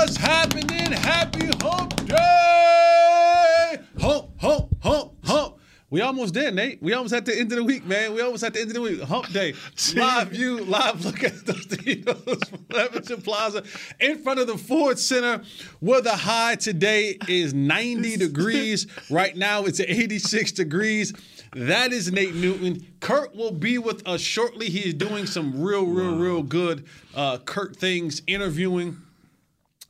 [0.00, 0.92] What's happening?
[0.92, 3.76] Happy hump day!
[4.00, 5.58] Hump, hump, hump, hump.
[5.90, 6.82] We almost there, Nate.
[6.82, 8.14] We almost at the end of the week, man.
[8.14, 9.02] We almost at the end of the week.
[9.02, 9.52] Hump day.
[9.94, 12.16] Live view, live look at the studios
[12.48, 13.62] from Levenson Plaza
[14.00, 15.44] in front of the Ford Center,
[15.80, 18.86] where the high today is 90 degrees.
[19.10, 21.12] Right now, it's 86 degrees.
[21.52, 22.86] That is Nate Newton.
[23.00, 24.70] Kurt will be with us shortly.
[24.70, 28.96] He is doing some real, real, real good uh, Kurt things, interviewing.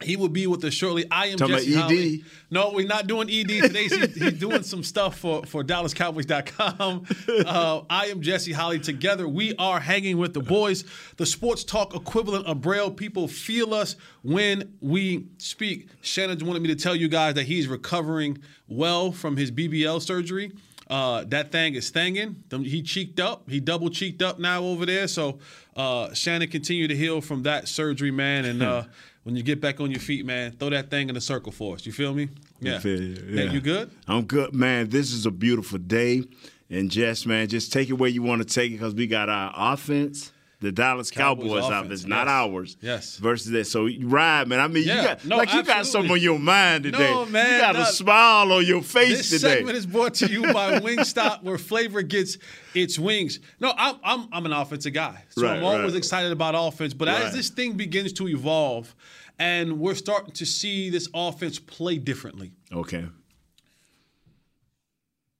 [0.02, 1.04] He will be with us shortly.
[1.10, 1.96] I am Talking Jesse about ED?
[1.96, 2.24] Holly.
[2.50, 3.82] No, we're not doing ED today.
[3.82, 7.04] He's, he's doing some stuff for, for DallasCowboys.com.
[7.46, 8.78] Uh, I am Jesse Holly.
[8.78, 10.84] Together, we are hanging with the boys,
[11.16, 12.90] the sports talk equivalent of Braille.
[12.90, 15.88] People feel us when we speak.
[16.00, 20.52] Shannon wanted me to tell you guys that he's recovering well from his BBL surgery.
[20.90, 22.34] Uh, that thing is thanging.
[22.66, 23.48] He cheeked up.
[23.48, 25.06] He double cheeked up now over there.
[25.06, 25.38] So
[25.76, 28.44] uh, Shannon continue to heal from that surgery, man.
[28.44, 28.84] And uh,
[29.22, 31.76] when you get back on your feet, man, throw that thing in the circle for
[31.76, 31.86] us.
[31.86, 32.28] You feel me?
[32.60, 32.80] Yeah.
[32.80, 33.52] feel you, yeah.
[33.52, 33.88] you good?
[34.08, 34.88] I'm good, man.
[34.88, 36.24] This is a beautiful day.
[36.68, 39.28] And Jess, man, just take it where you want to take it because we got
[39.28, 42.28] our offense, the Dallas Cowboys Cowboys, offense, offense, not yes.
[42.28, 42.76] ours.
[42.82, 43.16] Yes.
[43.16, 43.66] Versus that.
[43.66, 44.60] So you ride, man.
[44.60, 44.96] I mean, Yeah.
[44.96, 46.08] you got No, like you got absolutely.
[46.08, 47.10] something on your mind today.
[47.10, 49.48] No, man, You got not- a smile on your face This today.
[49.48, 52.36] This segment is brought to you by Wingstop, where flavor gets
[52.74, 53.40] its wings.
[53.58, 55.98] No, I'm I'm, I'm an offensive guy, so Right, I'm always right.
[55.98, 56.92] excited about offense.
[56.92, 58.94] But as this thing begins to evolve,
[59.38, 63.06] and we're starting to see this offense play differently, okay.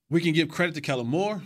[0.09, 1.43] we can give credit to Kellen Moore.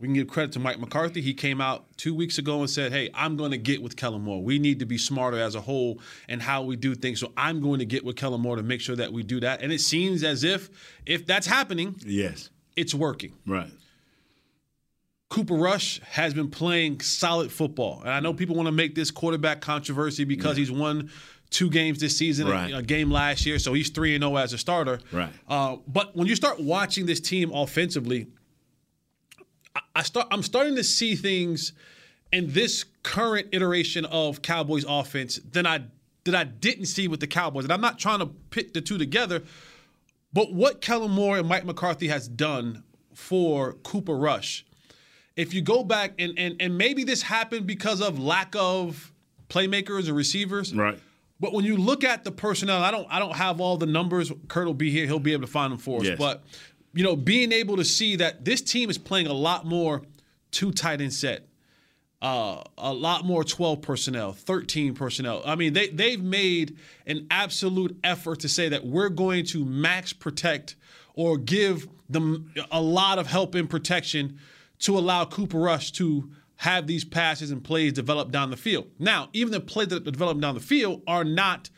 [0.00, 1.20] We can give credit to Mike McCarthy.
[1.20, 4.22] He came out two weeks ago and said, Hey, I'm going to get with Kellen
[4.22, 4.42] Moore.
[4.42, 7.20] We need to be smarter as a whole and how we do things.
[7.20, 9.60] So I'm going to get with Kellen Moore to make sure that we do that.
[9.62, 10.70] And it seems as if
[11.04, 12.48] if that's happening, Yes.
[12.76, 13.34] it's working.
[13.46, 13.68] Right.
[15.28, 18.00] Cooper Rush has been playing solid football.
[18.00, 21.10] And I know people want to make this quarterback controversy because he's won
[21.50, 22.74] two games this season, a- Right.
[22.74, 24.98] a, game last year, so he's 3 and 0 as a starter.
[25.12, 25.32] Right.
[25.48, 28.28] Uh, but when you start watching this team offensively,
[29.94, 31.72] I, start I'm starting to see things
[32.32, 35.84] in this current iteration of Cowboys offense than I
[36.24, 37.64] that I didn't see with the Cowboys.
[37.64, 39.42] And I'm not trying to pit the two together,
[40.32, 42.82] but what Kellen Moore and Mike McCarthy has done
[43.14, 44.64] for Cooper Rush,
[45.36, 49.12] if you go back and and and maybe this happened because of lack of
[49.48, 50.74] playmakers or receivers.
[50.74, 50.98] Right.
[51.38, 54.30] But when you look at the personnel, I don't I don't have all the numbers.
[54.48, 56.06] Kurt will be here; he'll be able to find them for us.
[56.06, 56.18] Yes.
[56.18, 56.44] But
[56.92, 60.02] you know, being able to see that this team is playing a lot more
[60.50, 61.46] two tight end set,
[62.22, 65.42] uh, a lot more twelve personnel, thirteen personnel.
[65.44, 70.12] I mean, they they've made an absolute effort to say that we're going to max
[70.12, 70.76] protect
[71.14, 74.38] or give them a lot of help in protection
[74.80, 78.88] to allow Cooper Rush to have these passes and plays develop down the field.
[78.98, 81.70] Now, even the plays that develop down the field are not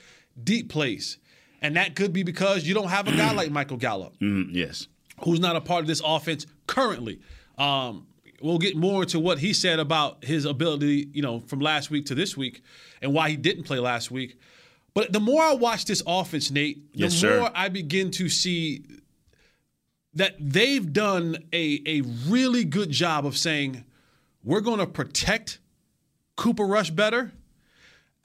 [0.43, 1.19] deep plays.
[1.61, 4.89] And that could be because you don't have a guy like Michael Gallup Mm, yes.
[5.25, 7.21] Who's not a part of this offense currently.
[7.59, 8.07] Um,
[8.41, 12.07] we'll get more into what he said about his ability, you know, from last week
[12.07, 12.63] to this week
[13.01, 14.39] and why he didn't play last week.
[14.95, 18.85] But the more I watch this offense, Nate, the Yes, more I begin to see
[20.15, 23.85] that they've done a, a really good job of saying,
[24.45, 25.61] we're going to protect
[26.37, 27.33] Cooper Rush better,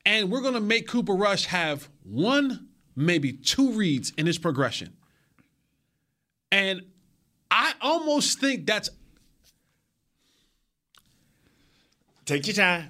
[0.05, 4.96] and we're going to make Cooper Rush have one, maybe two reads in his progression.
[6.51, 6.81] And
[7.51, 8.89] I almost think that's
[12.27, 12.89] Take your time.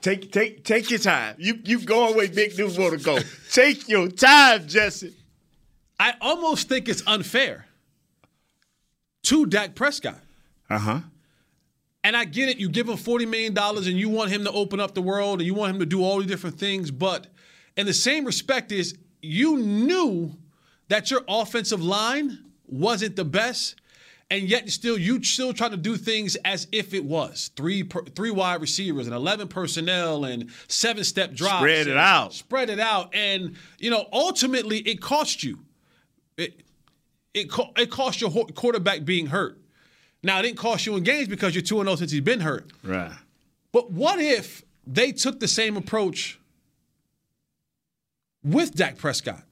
[0.00, 1.36] Take take take your time.
[1.38, 3.18] You you going where Big News want to go.
[3.52, 5.14] take your time, Jesse.
[6.00, 7.66] I almost think it's unfair
[9.24, 10.18] to Dak Prescott.
[10.68, 11.00] Uh huh.
[12.04, 14.80] And I get it, you give him $40 million and you want him to open
[14.80, 17.26] up the world and you want him to do all these different things, but
[17.76, 20.32] in the same respect is you knew
[20.86, 23.80] that your offensive line wasn't the best,
[24.30, 28.04] and yet still you still trying to do things as if it was three per,
[28.04, 31.58] three wide receivers and eleven personnel and seven step drops.
[31.58, 32.32] Spread it out.
[32.34, 35.58] Spread it out, and you know ultimately it cost you.
[36.36, 36.62] It,
[37.34, 39.58] it co- it cost your quarterback being hurt.
[40.22, 42.40] Now it didn't cost you in games because you're two and zero since he's been
[42.40, 42.70] hurt.
[42.82, 43.12] Right.
[43.72, 46.40] But what if they took the same approach
[48.42, 49.42] with Dak Prescott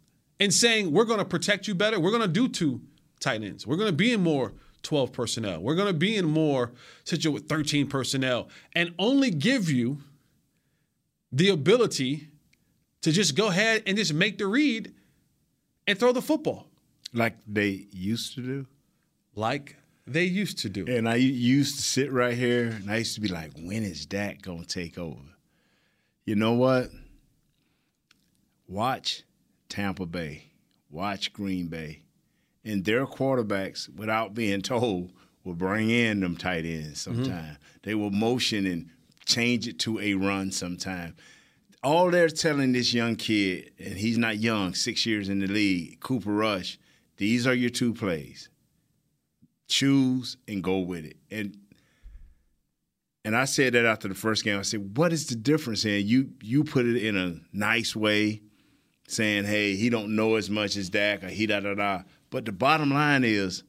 [0.40, 2.00] and saying we're going to protect you better?
[2.00, 2.80] We're going to do two
[3.20, 3.66] tight ends.
[3.66, 4.52] We're going to be in more
[4.82, 5.60] 12 personnel.
[5.60, 6.72] We're going to be in more
[7.04, 9.98] situation with 13 personnel and only give you
[11.32, 12.28] the ability
[13.02, 14.94] to just go ahead and just make the read
[15.86, 16.66] and throw the football
[17.12, 18.66] Like they used to do.
[19.34, 19.76] like
[20.06, 20.84] they used to do.
[20.86, 24.06] And I used to sit right here and I used to be like, when is
[24.06, 25.20] Dak going to take over?
[26.24, 26.90] You know what?
[28.68, 29.22] Watch
[29.68, 30.50] Tampa Bay,
[30.90, 32.02] watch Green Bay.
[32.66, 35.12] And their quarterbacks, without being told,
[35.44, 37.24] will bring in them tight ends mm-hmm.
[37.24, 37.56] sometime.
[37.82, 38.90] They will motion and
[39.24, 41.14] change it to a run sometime.
[41.82, 46.00] All they're telling this young kid, and he's not young, six years in the league,
[46.00, 46.78] Cooper Rush,
[47.16, 48.48] these are your two plays
[49.68, 51.16] choose and go with it.
[51.30, 51.56] And
[53.24, 54.58] and I said that after the first game.
[54.58, 58.42] I said, "What is the difference?" And you you put it in a nice way,
[59.08, 62.44] saying, "Hey, he don't know as much as Dak, or he da da da." But
[62.44, 63.62] the bottom line is,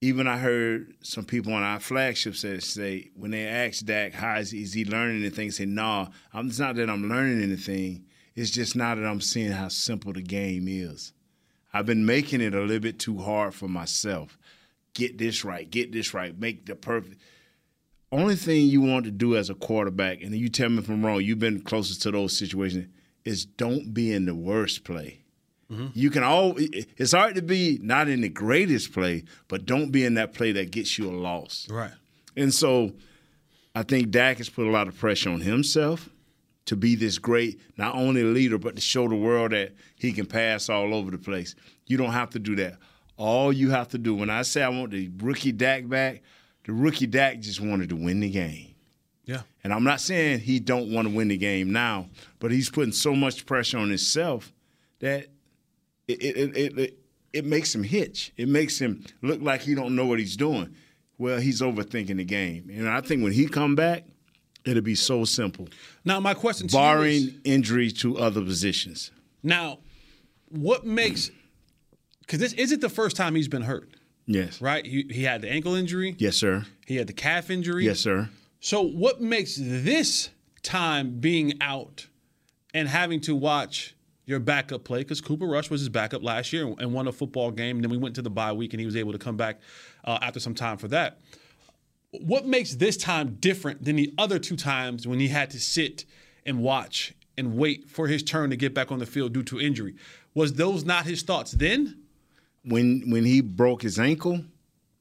[0.00, 4.36] even I heard some people on our flagship say, say when they asked Dak, "How
[4.36, 7.42] is he, is he learning anything?" He Say, "No, I'm, it's not that I'm learning
[7.42, 8.04] anything.
[8.34, 11.12] It's just now that I'm seeing how simple the game is."
[11.72, 14.38] I've been making it a little bit too hard for myself.
[14.94, 17.20] Get this right, get this right, make the perfect.
[18.10, 21.04] Only thing you want to do as a quarterback, and you tell me if I'm
[21.04, 22.88] wrong, you've been closest to those situations,
[23.24, 25.25] is don't be in the worst play.
[25.70, 25.86] Mm-hmm.
[25.94, 26.54] You can all.
[26.56, 30.52] It's hard to be not in the greatest play, but don't be in that play
[30.52, 31.66] that gets you a loss.
[31.68, 31.92] Right.
[32.36, 32.92] And so
[33.74, 36.08] I think Dak has put a lot of pressure on himself
[36.66, 40.26] to be this great, not only leader, but to show the world that he can
[40.26, 41.54] pass all over the place.
[41.86, 42.78] You don't have to do that.
[43.16, 46.22] All you have to do, when I say I want the rookie Dak back,
[46.64, 48.74] the rookie Dak just wanted to win the game.
[49.24, 49.42] Yeah.
[49.64, 52.08] And I'm not saying he don't want to win the game now,
[52.38, 54.52] but he's putting so much pressure on himself
[55.00, 55.26] that
[56.08, 56.98] it it, it, it,
[57.32, 58.32] it makes him hitch.
[58.36, 60.74] It makes him look like he don't know what he's doing.
[61.18, 62.70] Well, he's overthinking the game.
[62.72, 64.04] And I think when he come back,
[64.64, 65.68] it'll be so simple.
[66.04, 66.86] Now my question to you is-
[67.26, 69.10] Barring injury to other positions.
[69.42, 69.78] Now,
[70.48, 71.30] what makes
[72.20, 73.88] because this isn't the first time he's been hurt,
[74.26, 74.60] Yes.
[74.60, 74.84] right?
[74.84, 76.64] He, he had the ankle injury, Yes, sir.
[76.86, 77.84] he had the calf injury.
[77.84, 78.28] Yes, sir.
[78.60, 80.30] So, what makes this
[80.62, 82.06] time being out
[82.74, 83.94] and having to watch
[84.26, 84.98] your backup play?
[84.98, 87.76] Because Cooper Rush was his backup last year and won a football game.
[87.76, 89.60] And then we went to the bye week and he was able to come back
[90.04, 91.20] uh, after some time for that.
[92.10, 96.04] What makes this time different than the other two times when he had to sit
[96.44, 99.60] and watch and wait for his turn to get back on the field due to
[99.60, 99.94] injury?
[100.34, 102.02] Was those not his thoughts then?
[102.64, 104.44] When when he broke his ankle,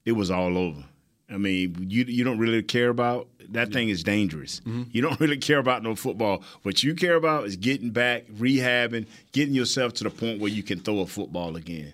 [0.05, 0.83] it was all over.
[1.29, 4.61] I mean, you you don't really care about that thing is dangerous.
[4.65, 6.43] You don't really care about no football.
[6.63, 10.63] What you care about is getting back, rehabbing, getting yourself to the point where you
[10.63, 11.93] can throw a football again.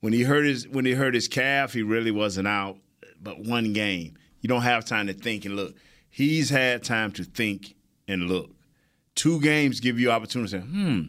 [0.00, 2.76] When he hurt his when he hurt his calf, he really wasn't out
[3.22, 4.16] but one game.
[4.40, 5.74] You don't have time to think and look.
[6.10, 7.74] He's had time to think
[8.06, 8.50] and look.
[9.14, 11.02] Two games give you opportunity to say, hmm,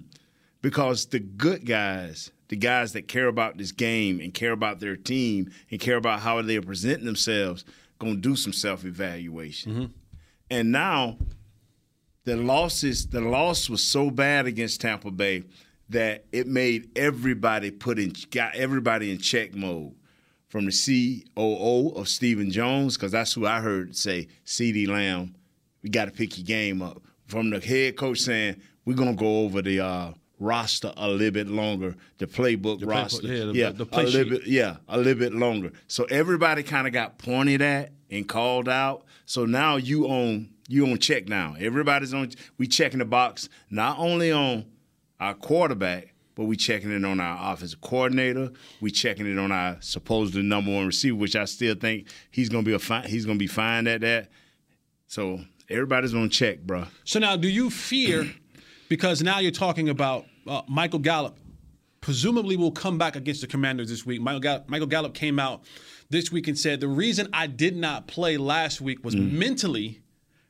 [0.62, 4.96] because the good guys, the guys that care about this game and care about their
[4.96, 7.66] team and care about how they are presenting themselves,
[8.00, 9.94] gonna do some self evaluation.
[10.50, 11.18] And now,
[12.24, 15.44] the losses, the loss was so bad against Tampa Bay
[15.90, 19.94] that it made everybody put in, got everybody in check mode.
[20.48, 25.36] From the COO of Stephen Jones, because that's who I heard say, CeeDee Lamb,
[25.84, 27.02] we got to pick your game up.
[27.28, 31.32] From the head coach saying, we're going to go over the uh, roster a little
[31.32, 33.28] bit longer, the playbook playbook, roster.
[33.28, 35.72] yeah, the- the play a little bit, yeah, a little bit longer.
[35.88, 39.06] So everybody kind of got pointed at and called out.
[39.26, 41.56] So now you on you on check now.
[41.60, 42.32] Everybody's on.
[42.58, 44.66] We checking the box not only on
[45.20, 48.52] our quarterback, but we checking it on our offensive coordinator.
[48.82, 52.64] We checking it on our supposedly number one receiver, which I still think he's gonna
[52.64, 53.08] be a fine.
[53.08, 54.30] He's gonna be fine at that.
[55.08, 56.86] So everybody's on check, bro.
[57.06, 58.30] So now, do you fear
[58.90, 61.38] because now you're talking about uh, Michael Gallup,
[62.02, 64.22] presumably will come back against the Commanders this week.
[64.22, 65.64] Michael Gallup, Michael Gallup came out
[66.10, 70.02] this week and said the reason I did not play last week was mentally,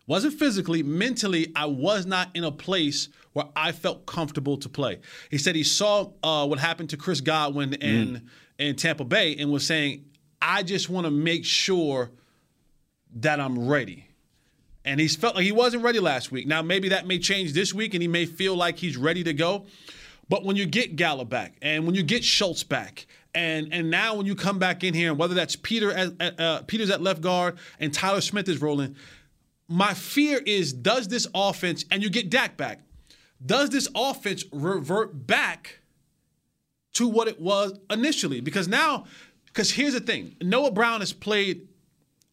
[0.06, 5.00] wasn't physically, mentally I was not in a place where I felt comfortable to play.
[5.32, 9.52] He said he saw uh, what happened to Chris Godwin in in Tampa Bay and
[9.52, 10.06] was saying
[10.42, 12.12] I just want to make sure
[13.16, 14.05] that I'm ready
[14.86, 16.48] and he's felt like he wasn't ready last week.
[16.48, 19.34] Now maybe that may change this week, and he may feel like he's ready to
[19.34, 19.66] go.
[20.30, 24.16] But when you get Gallup back, and when you get Schultz back, and and now
[24.16, 27.22] when you come back in here, and whether that's Peter at, uh, Peters at left
[27.22, 28.96] guard and Tyler Smith is rolling,
[29.68, 32.80] my fear is does this offense and you get Dak back,
[33.46, 35.80] does this offense revert back
[36.94, 38.40] to what it was initially?
[38.40, 39.06] Because now,
[39.48, 41.68] because here's the thing, Noah Brown has played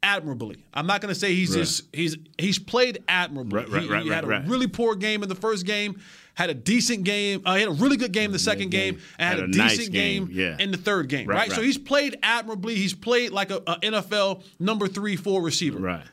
[0.03, 0.65] admirably.
[0.75, 1.59] I'm not going to say he's Right.
[1.61, 3.61] just he's he's played admirably.
[3.61, 6.01] Right, right, he, right, he had right, a really poor game in the first game,
[6.35, 8.99] had a decent game, uh, he had a really good game in the second game,
[9.19, 10.57] and had, Had a, a nice decent game, game, yeah.
[10.59, 11.27] in the third game.
[11.29, 12.75] Right, Right, so he's played admirably.
[12.75, 15.79] He's played like a, a NFL number three, four receiver.
[15.79, 16.05] Right.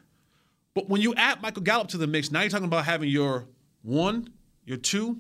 [0.76, 3.46] But when you add Michael Gallup to the mix, now you're talking about having your
[3.82, 4.30] one,
[4.66, 5.20] your two,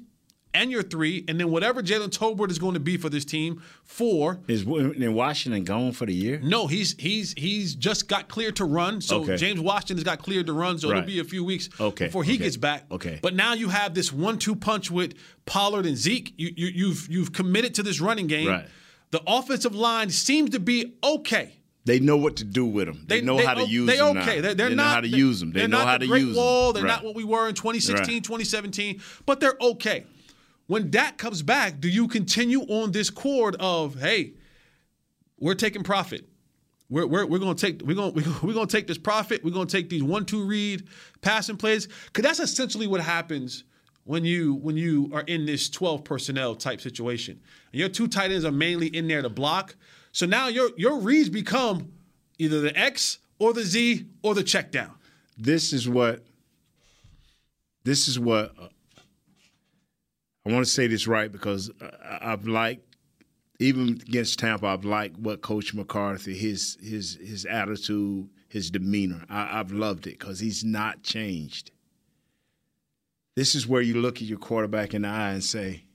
[0.53, 3.62] and your three, and then whatever Jalen Tolbert is going to be for this team,
[3.84, 4.39] four.
[4.48, 6.39] Is in Washington gone for the year?
[6.44, 9.01] No, he's he's he's just got cleared to run.
[9.01, 9.38] So Okay.
[9.38, 10.79] James Washington has got cleared to run.
[10.79, 10.98] So Right.
[11.00, 12.86] it'll be a few weeks Okay, before he okay, gets back.
[12.91, 13.20] okay.
[13.22, 15.13] But now you have this one-two punch with
[15.46, 16.34] Pollard and Zeke.
[16.38, 18.48] You, you you've you've committed to this running game.
[18.48, 18.65] Right.
[19.12, 21.53] The offensive line seems to be okay.
[21.86, 23.03] They know what to do with them.
[23.08, 24.18] They, know how to use they them.
[24.18, 24.41] okay.
[24.41, 25.51] They're, they're they not know how to they- use them.
[25.51, 26.74] They they're know not how the to great use wall.
[26.74, 26.84] them.
[26.84, 26.96] They're Right.
[26.98, 28.24] not what we were in 2016, Right.
[28.24, 30.06] 2017, but they're okay.
[30.70, 34.36] When Dak comes back, do you continue on this chord of hey,
[35.40, 36.30] we're taking profit.
[36.92, 38.12] We're, we're, we're gonna take we're gonna
[38.44, 39.44] we're gonna take this profit.
[39.44, 40.88] We're gonna take these one two read
[41.22, 43.64] passing plays because that's essentially what happens
[44.04, 47.42] when you when you are in this 12 personnel type situation.
[47.72, 49.76] And your two tight ends are mainly in there to block.
[50.12, 51.94] So now your your reads become
[52.38, 54.94] either the X or the Z or the check down.
[55.36, 56.24] this is what
[57.84, 58.68] this is what uh,
[60.50, 62.86] I want to say this right because I- I've liked
[63.60, 69.60] even against Tampa I've liked what Coach McCarthy his his his attitude his demeanor I,
[69.60, 71.72] I've loved it because he's not changed.
[73.36, 75.86] This is where you look at your quarterback in the eye and say,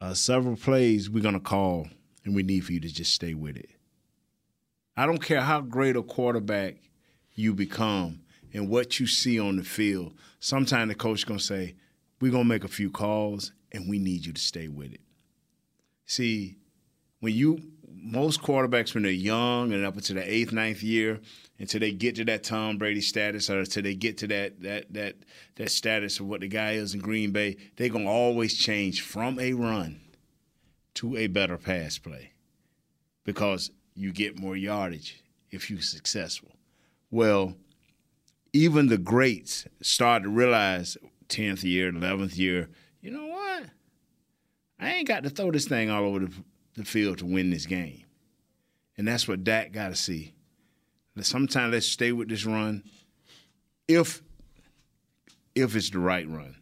[0.00, 1.88] uh, several plays we're gonna call
[2.24, 3.68] and we need for you to just stay with it.
[4.96, 6.76] I don't care how great a quarterback
[7.34, 8.22] you become
[8.54, 10.14] and what you see on the field.
[10.40, 11.74] Sometimes the coach gonna say,
[12.20, 15.00] "We're gonna make a few calls, and we need you to stay with it."
[16.06, 16.56] See,
[17.20, 17.72] when you
[18.02, 21.20] most quarterbacks when they're young and up until the eighth, ninth year,
[21.58, 24.92] until they get to that Tom Brady status, or until they get to that that
[24.92, 25.16] that
[25.56, 29.38] that status of what the guy is in Green Bay, they're gonna always change from
[29.38, 30.00] a run
[30.94, 32.32] to a better pass play
[33.24, 36.56] because you get more yardage if you're successful.
[37.10, 37.56] Well,
[38.52, 40.96] even the greats start to realize
[41.30, 42.68] 10th year, 11th year,
[43.00, 43.64] you know what?
[44.78, 46.32] I ain't got to throw this thing all over the,
[46.74, 48.04] the field to win this game.
[48.98, 50.34] And that's what Dak got to see.
[51.22, 52.82] Sometimes let's stay with this run
[53.86, 54.22] if
[55.54, 56.56] if it's the right run.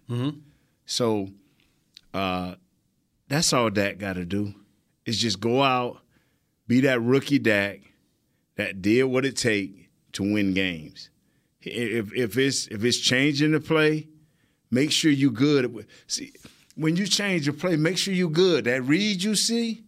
[0.84, 1.28] So
[2.12, 2.54] uh,
[3.28, 4.54] that's all Dak got to do
[5.04, 5.98] is just go out,
[6.66, 7.80] be that rookie Dak
[8.56, 11.10] that did what it take to win games.
[11.60, 14.08] If if it's if it's changing the play,
[14.70, 15.86] make sure you good.
[16.06, 16.32] See,
[16.76, 18.64] when you change your play, make sure you good.
[18.64, 19.82] That read you see,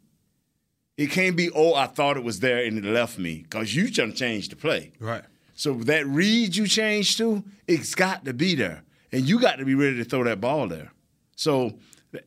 [0.96, 3.88] it can't be oh I thought it was there and it left me because you
[3.90, 4.92] just changed the play.
[4.98, 5.24] Right.
[5.54, 8.82] So that read you changed to, it's got to be there,
[9.12, 10.90] and you got to be ready to throw that ball there.
[11.36, 11.74] So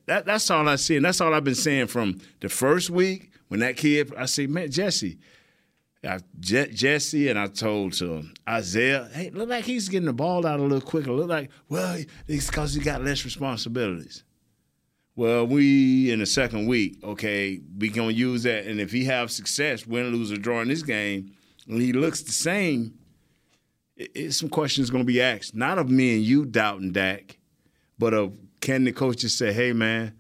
[0.05, 3.31] that, that's all I see, and that's all I've been saying from the first week
[3.48, 4.13] when that kid.
[4.15, 5.17] I say, man, Jesse,
[6.05, 10.13] I, Je- Jesse, and I told to him, Isaiah, hey, look like he's getting the
[10.13, 11.12] ball out a little quicker.
[11.12, 14.24] Look like, well, it's because he got less responsibilities.
[15.15, 19.31] Well, we in the second week, okay, we gonna use that, and if he have
[19.31, 21.33] success, win, lose, or draw in this game,
[21.67, 22.95] and he looks the same,
[23.95, 27.38] it, it's some questions gonna be asked, not of me and you doubting Dak,
[28.00, 30.13] but of can the coach just say, hey man,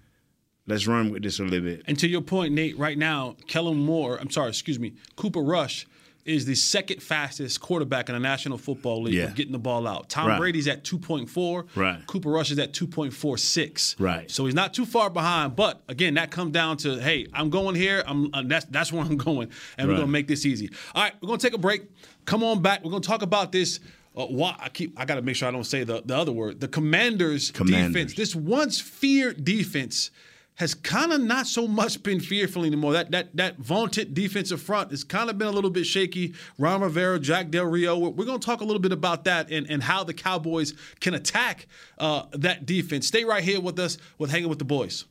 [0.67, 1.83] let's run with this a little bit.
[1.87, 5.85] And to your point, Nate, right now, Kellen Moore, I'm sorry, excuse me, Cooper Rush
[6.25, 9.23] is the second fastest quarterback in the National Football League Yeah.
[9.25, 10.07] of getting the ball out.
[10.09, 10.37] Tom Right.
[10.39, 11.65] Brady's at 2.4.
[11.75, 11.99] Right.
[12.07, 13.95] Cooper Rush is at 2.46.
[13.99, 14.31] Right.
[14.31, 15.57] So he's not too far behind.
[15.57, 18.03] But again, that comes down to, hey, I'm going here.
[18.07, 20.69] I'm uh, that's that's where I'm going, and we're gonna make this easy.
[20.95, 21.83] All right, we're gonna take a break.
[22.25, 22.83] Come on back.
[22.85, 23.79] We're gonna talk about this.
[24.15, 26.59] Uh, why I keep I gotta make sure I don't say the, the other word.
[26.61, 27.93] The Commanders, Commanders.
[27.93, 28.13] defense.
[28.13, 30.11] This once feared defense
[30.55, 32.93] has kind of not so much been fearful anymore.
[32.93, 36.33] That that that vaunted defensive front has kind of been a little bit shaky.
[36.57, 37.97] Ron Rivera, Jack Del Rio.
[37.97, 40.73] We're, we're going to talk a little bit about that and, and how the Cowboys
[40.99, 41.67] can attack
[41.97, 43.07] uh, that defense.
[43.07, 45.05] Stay right here with us with Hanging with the Boys.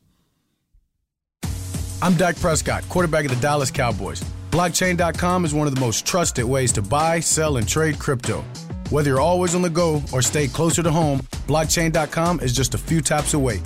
[2.01, 4.21] I'm Dak Prescott, quarterback of the Dallas Cowboys.
[4.51, 8.43] Blockchain.com is one of the most trusted ways to buy, sell, and trade crypto.
[8.89, 12.77] Whether you're always on the go or stay closer to home, blockchain.com is just a
[12.77, 13.61] few taps away.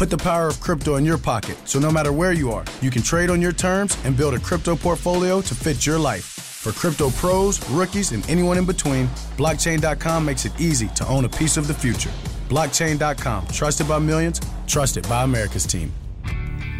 [0.00, 2.90] Put the power of crypto in your pocket so no matter where you are, you
[2.90, 6.24] can trade on your terms and build a crypto portfolio to fit your life.
[6.24, 11.28] For crypto pros, rookies, and anyone in between, blockchain.com makes it easy to own a
[11.28, 12.08] piece of the future.
[12.48, 15.92] Blockchain.com, trusted by millions, trusted by America's team.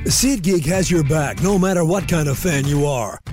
[0.05, 3.21] SeatGeek has your back no matter what kind of fan you are.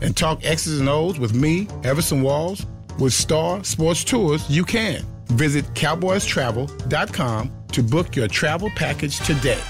[0.00, 2.66] and talk X's and O's with me, Everson Walls?
[2.98, 5.04] With Star Sports Tours, you can.
[5.26, 9.60] Visit cowboystravel.com to book your travel package today.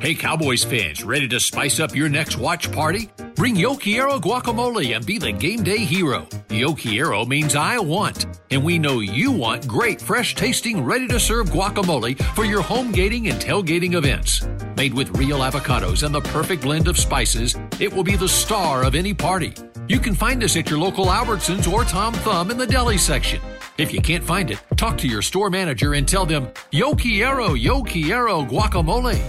[0.00, 3.08] Hey, Cowboys fans, ready to spice up your next watch party?
[3.36, 6.28] Bring Yo Quiero guacamole and be the game day hero.
[6.50, 11.18] Yo Quiero means I want, and we know you want great, fresh tasting, ready to
[11.18, 14.46] serve guacamole for your home gating and tailgating events.
[14.76, 18.82] Made with real avocados and the perfect blend of spices, it will be the star
[18.82, 19.54] of any party.
[19.86, 23.40] You can find us at your local Albertsons or Tom Thumb in the deli section.
[23.78, 27.54] If you can't find it, talk to your store manager and tell them, Yo Quiero,
[27.54, 29.22] Yo Quiero guacamole.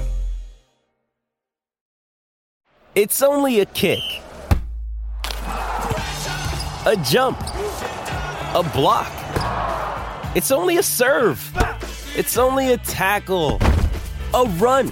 [2.95, 3.99] It's only a kick,
[6.85, 9.11] a jump, a block.
[10.35, 11.39] It's only a serve.
[12.15, 13.59] It's only a tackle,
[14.33, 14.91] a run.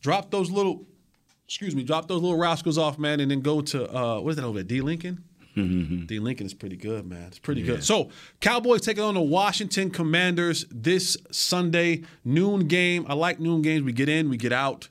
[0.00, 0.86] Drop those little
[1.46, 4.36] excuse me, drop those little rascals off, man, and then go to uh, what is
[4.36, 4.64] that over there?
[4.64, 5.22] D Lincoln.
[5.56, 6.06] Mm-hmm.
[6.06, 7.24] D Lincoln is pretty good, man.
[7.28, 7.84] It's pretty good.
[7.84, 13.06] So Cowboys taking on the Washington Commanders this Sunday noon game.
[13.08, 13.84] I like noon games.
[13.84, 14.88] We get in, we get out.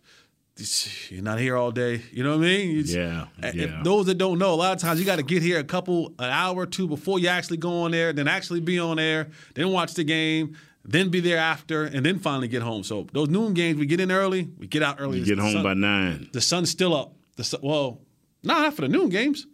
[1.10, 2.04] You're not here all day.
[2.12, 2.80] You know what I mean?
[2.80, 3.82] It's- Yeah, yeah.
[3.84, 6.14] those that don't know, a lot of times you got to get here a couple,
[6.20, 9.30] an hour or two before you actually go on there, then actually be on there,
[9.56, 12.84] then watch the game, then be there after, and then finally get home.
[12.84, 15.20] So those noon games, we get in early, we get out early.
[15.20, 16.30] You get home sun- by nine.
[16.34, 17.16] The sun's still up.
[17.36, 18.00] The sun, well,
[18.44, 19.48] no, not for the noon games.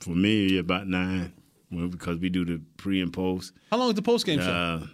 [0.00, 1.32] For me, about nine.
[1.70, 3.52] Well, because we do the pre and post.
[3.70, 4.50] How long is the post game show?
[4.50, 4.86] Uh,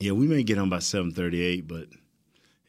[0.00, 1.88] yeah, we may get on by seven thirty eight, but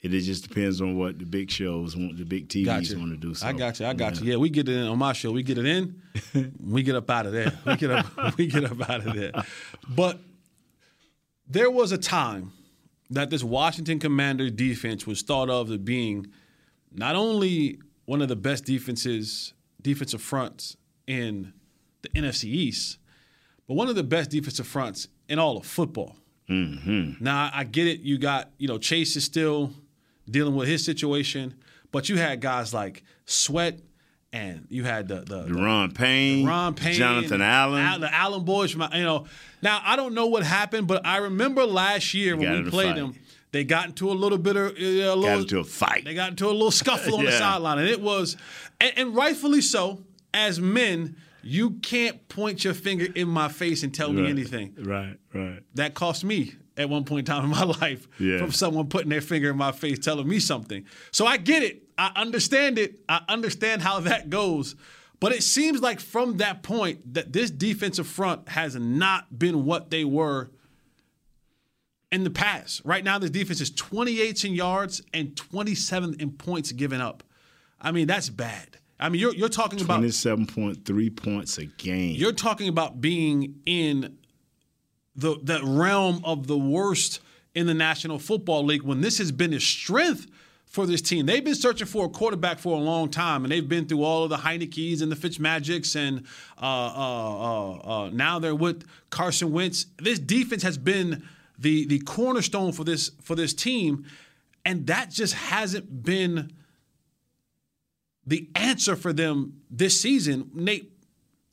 [0.02, 3.00] it, it just depends on what the big shows want, the big TVs Got you.
[3.00, 3.34] want to do.
[3.34, 3.86] So, I got you.
[3.86, 4.32] I got you.
[4.32, 5.32] Yeah, we get it in on my show.
[5.32, 6.02] We get it in.
[6.60, 7.54] we get up out of there.
[7.66, 8.06] We get up.
[8.38, 9.32] we get up out of there.
[9.88, 10.20] But
[11.48, 12.52] there was a time
[13.10, 16.28] that this Washington Commander defense was thought of as being
[16.94, 20.78] not only one of the best defenses, defensive fronts
[21.12, 21.54] in
[22.02, 22.97] the NFC East,
[23.67, 26.15] but one of the best defensive fronts in all of football.
[26.47, 28.02] Now I get it.
[28.02, 29.71] You got you know Chase is still
[30.30, 31.56] dealing with his situation,
[31.91, 33.80] but you had guys like Sweat,
[34.34, 37.82] and you had the the, the Ron Payne, Ron Payne, Jonathan Allen.
[37.82, 38.71] Al- the Allen boys.
[38.71, 39.28] From, you know,
[39.62, 42.95] now I don't know what happened, but I remember last year when we played fight.
[42.97, 43.15] them,
[43.54, 46.04] they got into a little bit of uh, a little, got into a fight.
[46.04, 48.36] they got into a little scuffle on the sideline, and it was,
[48.82, 50.04] and, and rightfully so.
[50.34, 54.76] As men, you can't point your finger in my face and tell me anything.
[54.80, 55.60] Right, right.
[55.76, 58.38] That cost me at one point in time in my life Yeah.
[58.38, 60.86] from someone putting their finger in my face telling me something.
[61.12, 61.84] So I get it.
[61.98, 63.00] I understand it.
[63.10, 64.76] I understand how that goes.
[65.20, 69.89] But it seems like from that point that this defensive front has not been what
[69.91, 70.50] they were
[72.12, 72.82] in the past.
[72.84, 77.24] Right now, this defense is 28th in yards and 27th in points given up.
[77.80, 78.78] I mean, that's bad.
[79.02, 82.16] I mean, you're you're talking about twenty-seven point three points a game.
[82.16, 84.18] You're talking about being in
[85.16, 87.20] the that realm of the worst
[87.56, 90.28] in the National Football League when this has been a strength
[90.66, 91.26] for this team.
[91.26, 94.24] They've been searching for a quarterback for a long time, and they've been through all
[94.24, 96.26] of the Heinicke's and the Fitzmagics, and
[96.62, 99.88] uh, uh, uh, uh, now they're with Carson Wentz.
[99.98, 101.24] This defense has been
[101.58, 104.06] the the cornerstone for this for this team,
[104.64, 106.54] and that just hasn't been
[108.32, 110.50] the answer for them this season.
[110.54, 110.89] Nate,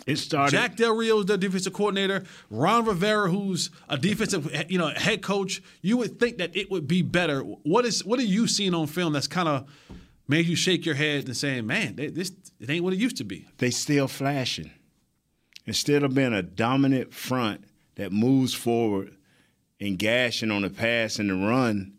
[0.07, 0.53] it started.
[0.53, 2.23] Jack Del Rio is the defensive coordinator.
[2.51, 5.61] Ron Rivera, who's a defensive, you know, head coach.
[5.83, 7.41] You would think that it would be better.
[7.41, 9.69] What is what are you seeing on film that's kind of
[10.29, 13.25] made you shake your head and saying, "Man, this it ain't what it used to
[13.25, 14.71] be." They still flashing.
[15.67, 17.65] Instead of being a dominant front
[17.97, 19.17] that moves forward
[19.81, 21.98] and gashing on the pass and the run,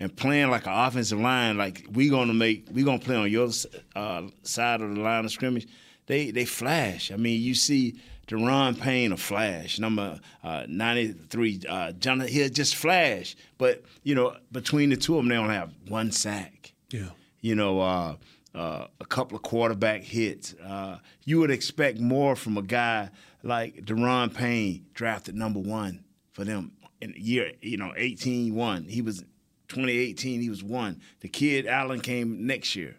[0.00, 3.50] and playing like an offensive line, like we gonna make we gonna play on your
[3.96, 5.66] uh, side of the line of scrimmage
[6.08, 7.12] they they flash.
[7.12, 11.60] I mean, you see Daron Payne a flash, number uh, 93.
[11.68, 13.36] Uh, Jonathan Hill just flash.
[13.56, 16.72] But, you know, between the two of them, they only have one sack.
[16.90, 17.10] Yeah.
[17.40, 18.16] You know, uh,
[18.54, 20.54] uh, a couple of quarterback hits.
[20.54, 23.10] Uh, you would expect more from a guy
[23.42, 28.84] like Daron Payne, drafted number one for them in year, you know, 18 1.
[28.84, 29.24] He was
[29.68, 31.00] 2018, he was one.
[31.20, 32.96] The kid Allen came next year,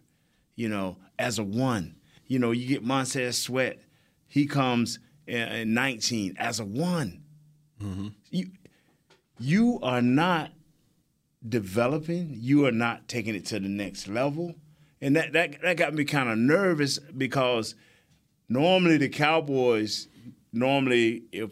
[0.55, 1.95] you know, as a one
[2.29, 3.79] you know, you get Montez Sweat.
[4.27, 7.23] He comes in 19 as a one.
[7.81, 8.09] Mm-hmm.
[8.29, 8.51] You,
[9.39, 10.51] you are not
[11.47, 12.35] developing.
[12.37, 14.53] You are not taking it to the next level.
[15.01, 17.73] And that, that, that got me kind of nervous because
[18.47, 20.07] normally the Cowboys,
[20.53, 21.49] normally if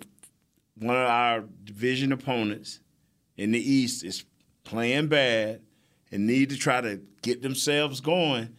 [0.75, 2.81] one of our division opponents
[3.35, 4.23] in the East is
[4.67, 5.61] playing bad
[6.11, 8.55] and need to try to get themselves going,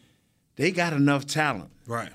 [0.56, 2.12] they got enough talent Right.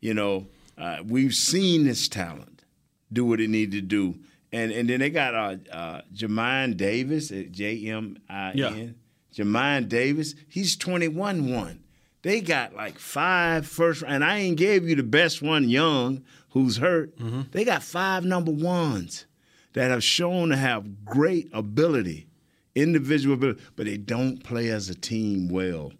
[0.00, 0.48] You know,
[0.78, 2.64] uh, we've seen this talent
[3.12, 4.18] do what it needed to do.
[4.52, 8.96] And and then they got uh, uh Jamin Davis at J M I N.
[9.36, 9.80] Yeah.
[9.88, 11.84] Davis, he's 21 1.
[12.22, 16.78] They got like five first, and I ain't gave you the best one, Young, who's
[16.78, 17.16] hurt.
[17.18, 17.42] Mm-hmm.
[17.52, 19.26] They got five number ones
[19.74, 22.28] that have shown to have great ability,
[22.76, 25.92] individual ability, but they don't play as a team well.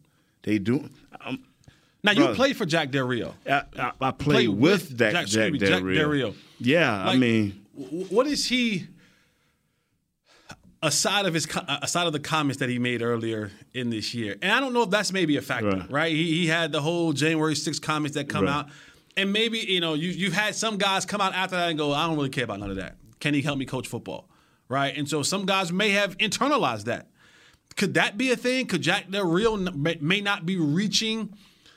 [0.43, 0.89] They do.
[1.25, 1.45] Um,
[2.05, 3.35] now you played for Jack Del Rio.
[3.49, 5.99] I, I, I played, with, with Jack, Jack, Jack, Del, Rio.
[5.99, 6.35] Del Rio.
[6.61, 8.87] Yeah, like, I mean, what is he?
[10.83, 11.49] Aside of his,
[11.83, 14.83] aside of the comments that he made earlier in this year, and I don't know
[14.83, 15.91] if that's maybe a factor, right?
[15.91, 16.13] right?
[16.13, 18.55] He, he had the whole January 6th comments that come right.
[18.55, 18.69] out,
[19.17, 21.93] and maybe you know you you've had some guys come out after that and go,
[21.93, 22.97] I don't really care about none of that.
[23.19, 24.29] Can he help me coach football,
[24.69, 24.97] right?
[24.97, 27.09] And so some guys may have internalized that.
[27.77, 28.67] Could that be a thing?
[28.67, 31.35] Could Jack Del Rio may not be reaching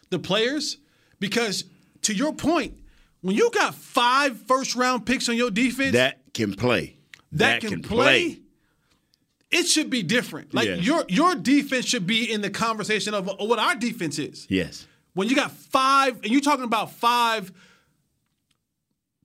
[0.09, 0.77] the players
[1.19, 1.65] because
[2.03, 2.79] to your point,
[3.21, 6.97] when you got five first round picks on your defense that can play,
[7.33, 8.39] that, that can, can play, play,
[9.51, 10.53] it should be different.
[10.53, 10.85] Like yes.
[10.85, 14.47] your your defense should be in the conversation of what our defense is.
[14.49, 14.87] Yes.
[15.13, 17.51] When you got five, and you're talking about five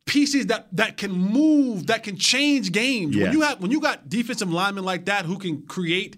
[0.07, 3.17] pieces that that can move, that can change games.
[3.17, 3.25] Yes.
[3.25, 6.17] When you have when you got defensive linemen like that who can create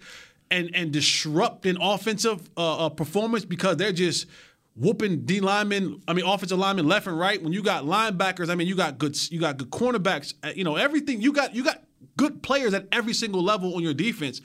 [0.51, 4.27] and and disrupt an offensive uh, uh, performance because they're just
[4.75, 7.42] whooping D linemen, I mean offensive linemen left and right.
[7.42, 10.64] When you got linebackers, I mean you got good you got good cornerbacks, uh, you
[10.64, 11.20] know, everything.
[11.20, 11.83] You got you got
[12.16, 14.40] good players at every single level on your defense.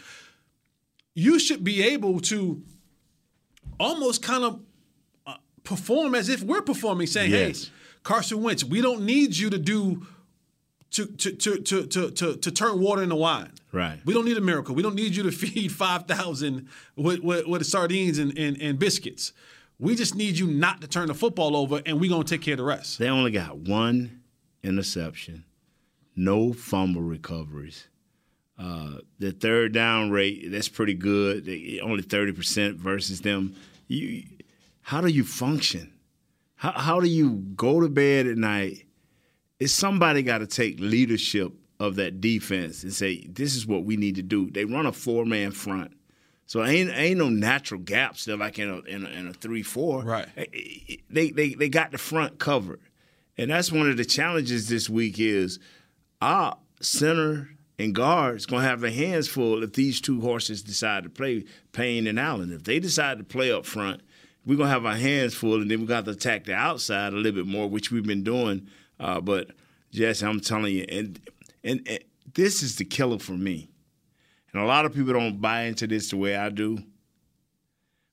[1.13, 2.61] You should be able to
[3.79, 4.61] almost kind of
[5.25, 7.65] uh, perform as if we're performing saying, yes.
[7.65, 7.71] "Hey,
[8.03, 10.05] Carson Wentz, we don't need you to do
[10.91, 13.51] to to to to to to, to turn water into wine.
[13.71, 13.99] Right.
[14.05, 14.75] We don't need a miracle.
[14.75, 18.77] We don't need you to feed five thousand with, with, with sardines and, and, and
[18.77, 19.33] biscuits.
[19.79, 22.53] We just need you not to turn the football over, and we're gonna take care
[22.53, 22.99] of the rest.
[22.99, 24.21] They only got one
[24.63, 25.43] interception,
[26.15, 27.87] no fumble recoveries.
[28.59, 31.45] Uh, the third down rate that's pretty good.
[31.45, 33.55] They, only thirty percent versus them.
[33.87, 34.23] You,
[34.81, 35.93] how do you function?
[36.61, 38.85] How, how do you go to bed at night?
[39.59, 43.97] Is somebody got to take leadership of that defense and say, "This is what we
[43.97, 45.91] need to do." They run a four man front.
[46.45, 48.25] So ain't ain't no natural gaps.
[48.25, 50.03] They're like in a in a, in a three four.
[50.03, 50.27] Right.
[50.37, 52.81] Eh, eh, eh, they they they got the front covered,
[53.39, 55.57] and that's one of the challenges this week is
[56.21, 61.09] our center and guards gonna have their hands full if these two horses decide to
[61.09, 62.53] play Payne and Allen.
[62.53, 64.01] If they decide to play up front,
[64.45, 67.15] we're gonna have our hands full, and then we got to attack the outside a
[67.15, 68.67] little bit more, which we've been doing.
[68.99, 69.51] Uh, but
[69.91, 71.19] Jesse, I'm telling you, and,
[71.63, 71.99] and and
[72.33, 73.71] this is the killer for me
[74.53, 76.79] and a lot of people don't buy into this the way I do.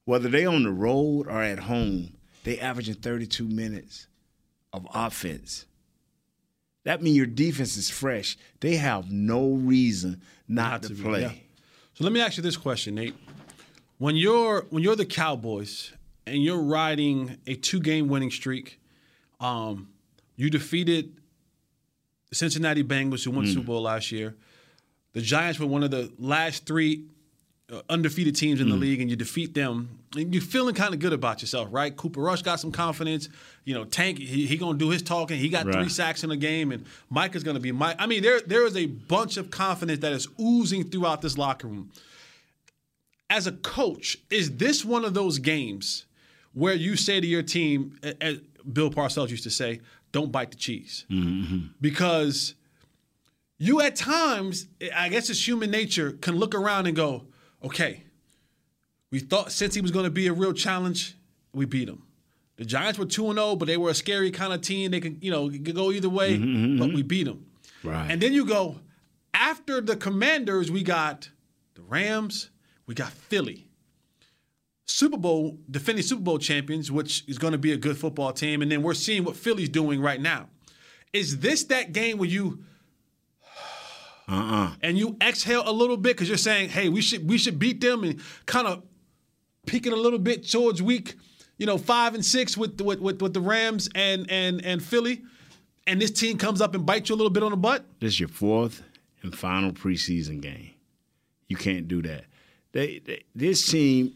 [0.05, 2.15] Whether they on the road or at home,
[2.45, 4.07] they averaging 32 minutes
[4.73, 5.67] of offense.
[6.85, 8.39] That means your defense is fresh.
[8.61, 11.23] They have no reason not, to, to play.
[11.23, 11.33] yeah.
[11.95, 13.15] So let me ask you this question, Nate.
[13.99, 15.93] When you're when you're the Cowboys
[16.29, 18.81] and you're riding a two game winning streak,
[19.41, 19.89] um,
[20.37, 21.17] you defeated
[22.29, 24.37] the Cincinnati Bengals who won the Super Bowl last year.
[25.15, 27.05] The Giants were one of the last three
[27.73, 29.99] uh, undefeated teams in the league, and you defeat them.
[30.17, 31.95] And you're feeling kind of good about yourself, right?
[31.95, 33.29] Cooper Rush got some confidence.
[33.65, 35.39] You know, Tank he, he gonna do his talking.
[35.39, 37.97] He got three sacks in the game, and Mike is gonna be Mike.
[37.99, 41.67] I mean, there there is a bunch of confidence that is oozing throughout this locker
[41.69, 41.91] room.
[43.29, 46.07] As a coach, is this one of those games
[46.59, 48.41] where you say to your team, as
[48.73, 49.81] Bill Parcells used to say,
[50.13, 51.69] "Don't bite the cheese," mm-hmm.
[51.81, 52.55] because
[53.59, 57.27] you at times, I guess it's human nature, can look around and go,
[57.63, 58.05] okay,
[59.11, 61.17] we thought since he was going to be a real challenge,
[61.53, 62.05] we beat him.
[62.57, 64.91] The Giants were 2 0, but they were a scary kind of team.
[64.91, 66.79] They could, you know, could go either way, mm-hmm, mm-hmm.
[66.79, 67.47] but we beat them.
[67.85, 68.11] Right.
[68.11, 68.81] And then you go,
[69.33, 71.31] after the Commanders, we got
[71.75, 72.51] the Rams,
[72.87, 73.68] we got Philly.
[74.89, 78.63] Super Bowl, defending Super Bowl champions, which is going to be a good football team.
[78.63, 80.49] And then we're seeing what Philly's doing right now.
[81.13, 82.65] Is this that game where you
[84.29, 84.73] Uh-uh.
[84.83, 87.81] and you exhale a little bit because you're saying, "Hey, we should we should beat
[87.81, 88.83] them," and kind of
[89.67, 91.17] peeking a little bit towards week,
[91.59, 95.23] you know, five and six with with with, with the Rams and and and Philly,
[95.87, 97.85] and this team comes up and bites you a little bit on the butt.
[98.01, 98.83] This is your fourth
[99.23, 100.71] and final preseason game.
[101.47, 102.25] You can't do that.
[102.73, 104.15] They, they this team,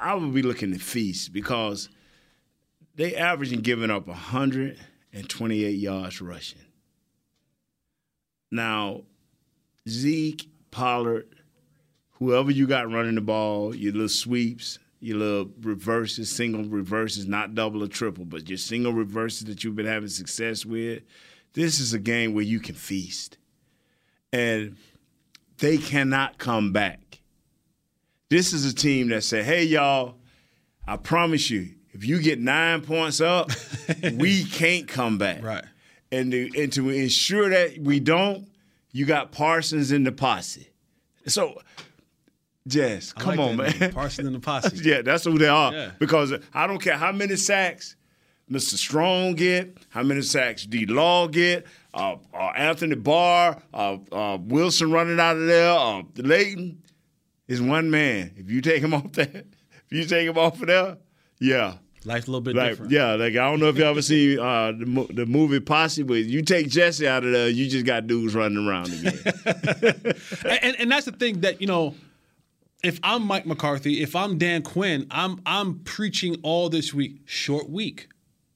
[0.00, 1.88] I would be looking to feast because
[2.94, 6.60] they averaging giving up 128 yards rushing.
[8.50, 9.02] Now,
[9.88, 11.28] Zeke, Pollard,
[12.12, 17.54] whoever you got running the ball, your little sweeps, your little reverses, single reverses, not
[17.54, 21.02] double or triple, but your single reverses that you've been having success with.
[21.54, 23.38] This is a game where you can feast.
[24.32, 24.76] And
[25.58, 27.07] they cannot come back.
[28.30, 30.16] This is a team that said, hey, y'all,
[30.86, 33.50] I promise you, if you get nine points up,
[34.14, 35.42] we can't come back.
[35.42, 35.64] Right.
[36.12, 38.48] And to, and to ensure that we don't,
[38.92, 40.68] you got Parsons in the posse.
[41.26, 41.60] So,
[42.66, 43.78] Jess, I come like on, man.
[43.78, 44.76] name, Parsons in the posse.
[44.82, 45.72] yeah, that's who they are.
[45.72, 45.90] Yeah.
[45.98, 47.96] Because I don't care how many sacks
[48.50, 48.74] Mr.
[48.74, 50.86] Strong get, how many sacks D.
[50.86, 56.82] Law get, uh, uh, Anthony Barr, uh, uh, Wilson running out of there, uh, Leighton
[57.48, 58.32] is one man.
[58.36, 60.98] If you take him off that, if you take him off of there,
[61.40, 61.74] yeah.
[62.04, 62.92] Life's a little bit Like, different.
[62.92, 66.14] yeah, like I don't know if you ever seen uh, the, the movie Posse, but
[66.14, 69.18] you take Jesse out of there, you just got dudes running around again.
[70.44, 71.94] and, and and that's the thing that you know
[72.84, 77.68] if i'm mike mccarthy if i'm dan quinn i'm i'm preaching all this week short
[77.68, 78.08] week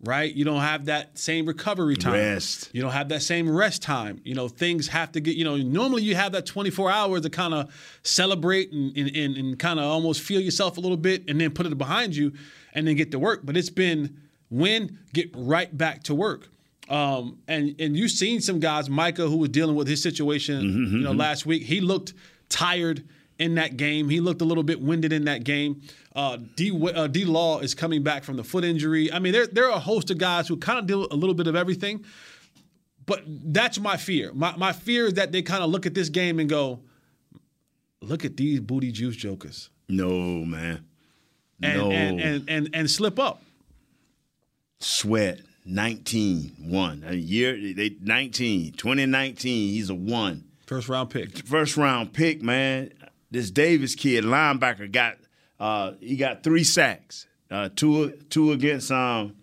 [0.03, 0.33] right?
[0.35, 2.15] You don't have that same recovery time.
[2.15, 2.71] Rest.
[2.73, 4.21] you don't have that same rest time.
[4.25, 7.31] You know things have to get you know normally you have that 24 hours to
[7.31, 11.25] kind of celebrate and, and, and, and kind of almost feel yourself a little bit
[11.29, 12.33] and then put it behind you
[12.75, 13.41] and then get to work.
[13.45, 14.19] But it's been
[14.51, 16.49] win get right back to work.
[16.89, 20.97] Um, and and you've seen some guys, Micah, who was dealing with his situation, Mm-hmm,
[20.97, 21.63] you know, last week.
[21.63, 22.13] He looked
[22.49, 23.05] tired
[23.43, 24.09] in that game.
[24.09, 25.83] He looked a little bit winded in that game.
[26.15, 29.13] Uh, D uh, D Law is coming back from the foot injury.
[29.13, 31.35] I mean, there there are a host of guys who kind of deal a little
[31.35, 32.05] bit of everything.
[33.05, 34.33] But that's my fear.
[34.33, 36.81] My my fear is that they kind of look at this game and go,
[38.01, 40.09] "Look at these booty juice jokers," no,
[40.45, 40.85] man.
[41.63, 41.91] and no.
[41.91, 43.43] and, and and and slip up.
[44.79, 47.05] Sweat, 19, one.
[47.07, 50.45] A year, they 19, 2019, he's a one.
[50.67, 51.47] First round pick.
[51.47, 52.93] First round pick, man.
[53.33, 55.17] This Davis kid, linebacker, got
[55.59, 57.27] uh, he got three sacks.
[57.51, 59.35] Uh, two two against um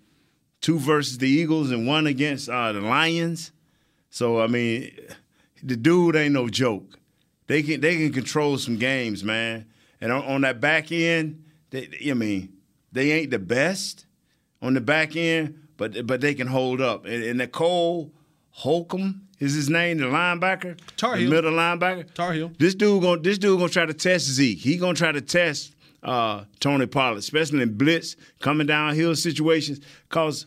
[0.61, 3.51] two versus the Eagles and one against uh, the Lions.
[4.11, 4.91] So I mean,
[5.63, 6.99] the dude ain't no joke.
[7.47, 9.65] They can they can control some games, man.
[9.99, 12.53] And on, on that back end, they, I mean,
[12.91, 14.05] they ain't the best
[14.61, 17.05] on the back end, but but they can hold up.
[17.05, 18.13] And, and Nicole
[18.51, 21.29] Holcomb is his name, the linebacker, Tar the Heel.
[21.29, 22.13] middle linebacker.
[22.13, 22.51] Tar Heel.
[22.57, 24.57] This dude gonna this dude gonna try to test Zeke.
[24.57, 25.73] He gonna try to test
[26.03, 29.79] uh, Tony Pollard, especially in blitz coming downhill situations.
[30.09, 30.45] Cause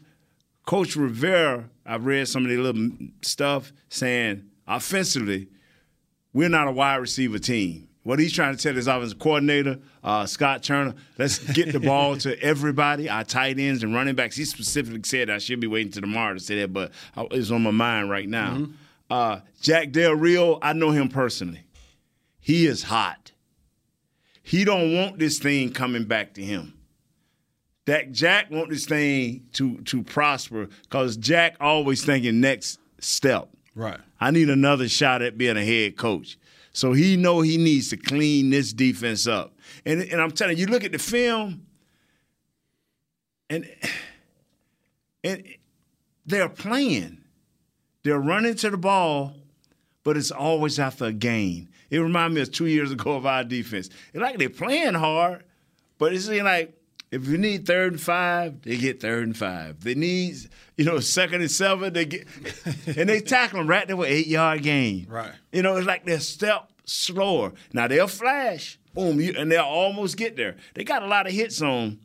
[0.67, 2.91] Coach Rivera, I've read some of the little
[3.23, 5.49] stuff saying offensively,
[6.33, 7.89] we're not a wide receiver team.
[8.05, 12.17] What he's trying to tell his offensive coordinator, uh, Scott Turner, let's get the ball
[12.19, 14.35] to everybody, our tight ends and running backs.
[14.37, 16.91] He specifically said I should be waiting till tomorrow to say that, but
[17.31, 18.67] it's on my mind right now.
[19.09, 21.61] Uh, Jack Del Rio, I know him personally.
[22.41, 23.31] He is hot.
[24.43, 26.75] He don't want this thing coming back to him.
[27.87, 33.49] that Jack want this thing to to prosper because Jack always thinking next step.
[33.77, 34.01] Right.
[34.21, 36.37] I need another shot at being a head coach.
[36.73, 39.55] So he know he needs to clean this defense up.
[39.85, 41.67] And and I'm telling you, you look at the film,
[43.51, 43.69] and
[45.23, 45.45] and
[46.27, 47.19] they're playing.
[48.05, 49.35] They're running to the ball,
[50.03, 51.69] but it's always after a gain.
[51.91, 53.91] It reminds me of two years ago of our defense.
[54.13, 55.45] It's like they're playing hard,
[55.99, 56.75] but it's like
[57.13, 59.85] if you need third and five, they get third and five.
[59.85, 60.35] They need,
[60.79, 62.27] you know, second and seven, they get,
[62.97, 65.07] and they tackle them right there with eight yard gain.
[65.09, 65.33] Right.
[65.53, 67.53] You know, it's like they're step slower.
[67.75, 70.57] Now they'll flash, boom, you, and they'll almost get there.
[70.73, 71.99] They got a lot of hits on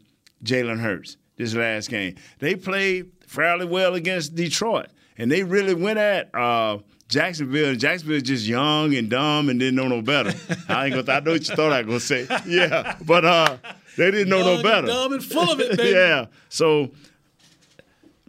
[0.43, 2.15] Jalen Hurts this last game.
[2.39, 7.69] They played fairly well against Detroit, and they really went at uh, Jacksonville.
[7.69, 10.33] And Jacksonville just young and dumb and didn't know no better.
[10.67, 11.17] I ain't gonna.
[11.17, 12.41] I know what you thought I was gonna say.
[12.45, 13.57] Yeah, but uh,
[13.97, 14.87] they didn't know no and better.
[14.87, 15.89] dumb and full of it, baby.
[15.95, 16.25] yeah.
[16.49, 16.91] So,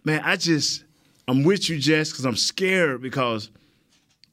[0.03, 0.83] man, I just
[1.27, 3.49] I'm with you, Jess, because I'm scared because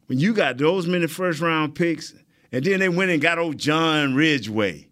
[0.06, 2.14] when you got those many first round picks,
[2.52, 4.84] and then they went and got old John Ridgeway.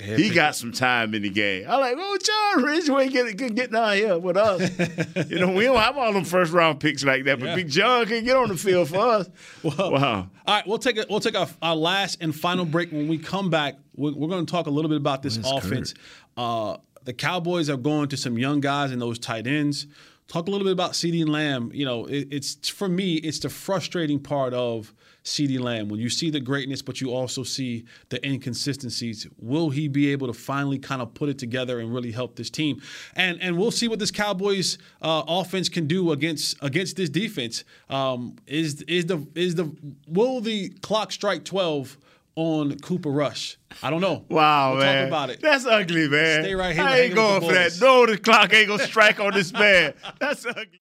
[0.00, 1.64] He got some time in the game.
[1.68, 2.16] I like, oh,
[2.54, 4.60] John Ridgeway get get, get down here with us.
[5.28, 7.54] you know, we don't have all them first round picks like that, but Yeah.
[7.56, 9.28] Big John can get on the field for us.
[9.64, 10.14] Well, wow.
[10.46, 12.92] All right, we'll take a, we'll take our, our last and final break.
[12.92, 15.94] When we come back, we're, we're going to talk a little bit about this offense.
[16.36, 19.86] Uh, the Cowboys are going to some young guys and those tight ends.
[20.28, 21.70] Talk a little bit about CeeDee Lamb.
[21.72, 24.92] You know, it, it's for me, it's the frustrating part of
[25.24, 29.26] CeeDee Lamb when you see the greatness, but you also see the inconsistencies.
[29.38, 32.50] Will he be able to finally kind of put it together and really help this
[32.50, 32.82] team?
[33.16, 37.64] And and we'll see what this Cowboys uh, offense can do against against this defense.
[37.88, 39.74] Um, is is the is the
[40.06, 41.96] will the clock strike twelve?
[42.40, 44.24] On Cooper Rush, I don't know.
[44.30, 45.02] Wow, we'll man.
[45.02, 45.40] Talk about it.
[45.40, 46.44] That's ugly, man.
[46.44, 46.84] Stay right here.
[46.84, 47.76] I ain't going for that.
[47.80, 49.92] No, the clock ain't gonna strike on this man.
[50.20, 50.78] That's ugly.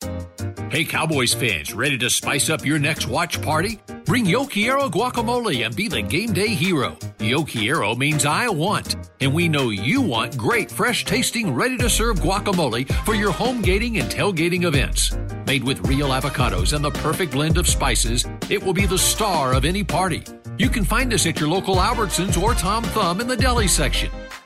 [0.70, 3.80] Hey, Cowboys fans, ready to spice up your next watch party?
[4.06, 6.91] Bring Yo Quiero guacamole and be the game day hero.
[7.17, 12.20] Yokiero means I want, and we know you want great, fresh tasting, ready to serve
[12.20, 15.17] guacamole for your home gating and tailgating events.
[15.48, 19.54] Made with real avocados and the perfect blend of spices, it will be the star
[19.54, 20.24] of any party.
[20.58, 24.10] You can find us at your local Albertsons or Tom Thumb in the deli section.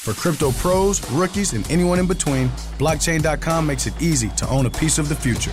[0.00, 4.70] For crypto pros, rookies, and anyone in between, blockchain.com makes it easy to own a
[4.70, 5.52] piece of the future.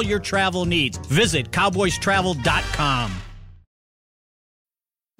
[0.00, 0.96] your travel needs.
[0.98, 3.31] Visit cowboystravel.com.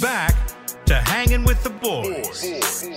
[0.00, 0.34] Back
[0.86, 2.88] to hanging with the boys.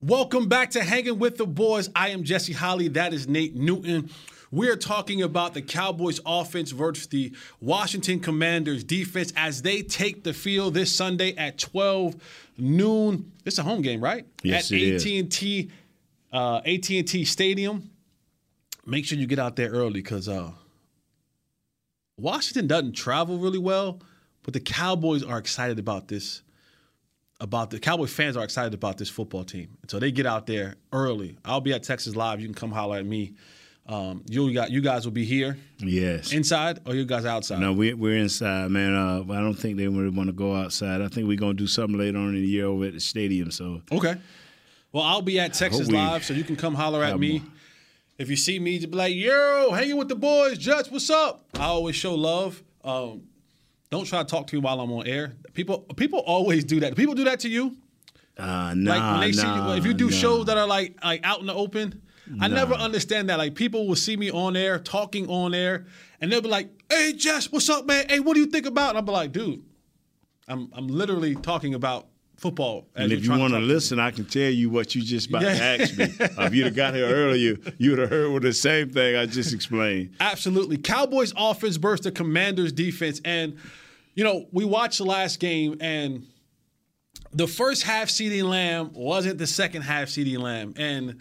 [0.00, 1.90] Welcome back to Hanging with the Boys.
[1.94, 2.88] I am Jesse Holley.
[2.88, 4.10] That is Nate Newton.
[4.50, 10.32] We're talking about the Cowboys offense versus the Washington Commanders defense as they take the
[10.32, 12.16] field this Sunday at 12
[12.56, 13.32] noon.
[13.44, 14.26] It's a home game, right?
[14.42, 15.04] Yes, at it is.
[15.04, 15.70] AT&T
[16.32, 17.90] uh, AT&T Stadium.
[18.86, 20.50] make sure you get out there early because uh,
[22.16, 24.00] Washington doesn't travel really well,
[24.42, 26.42] but the Cowboys are excited about this.
[27.40, 30.46] About the Cowboy fans are excited about this football team, and so they get out
[30.46, 31.36] there early.
[31.44, 32.40] I'll be at Texas Live.
[32.40, 33.34] You can come holler at me.
[33.86, 35.58] Um, you got you guys will be here.
[35.78, 36.32] Yes.
[36.32, 37.60] Inside or you guys outside?
[37.60, 38.94] No, we, we're inside, man.
[38.94, 41.02] Uh, I don't think they really want to go outside.
[41.02, 43.00] I think we're going to do something later on in the year over at the
[43.00, 43.50] stadium.
[43.50, 44.14] So Okay.
[44.92, 47.40] Well, I'll be at Texas we Live, so you can come holler at me.
[47.40, 47.48] more.
[48.16, 51.44] If you see me, just be like, "Yo, hanging with the boys, Judge, what's up?"
[51.54, 52.62] I always show love.
[52.84, 53.24] Um,
[53.90, 55.34] don't try to talk to me while I'm on air.
[55.52, 56.96] People, people always do that.
[56.96, 57.76] People do that to you.
[58.38, 60.16] uh, nah, like when they see nah, you, if you do nah.
[60.16, 62.02] shows that are like like out in the open.
[62.40, 63.36] I never understand that.
[63.38, 65.84] Like people will see me on air, talking on air,
[66.20, 68.06] and they'll be like, "Hey, Jess, what's up, man?
[68.08, 69.62] Hey, what do you think about?" And I'll be like, "Dude,
[70.48, 72.06] I'm I'm literally talking about
[72.44, 75.02] football." And if you want to talk me." listen, I can tell you what you
[75.02, 76.04] just about to ask me.
[76.20, 79.26] if you'd have got here earlier, you would have heard with the same thing I
[79.26, 80.14] just explained.
[80.20, 80.76] Absolutely.
[80.76, 83.20] Cowboys offense versus the Commanders defense.
[83.24, 83.56] And,
[84.14, 86.26] you know, we watched the last game and
[87.32, 90.74] the first half CeeDee Lamb wasn't the second half CeeDee Lamb.
[90.76, 91.18] And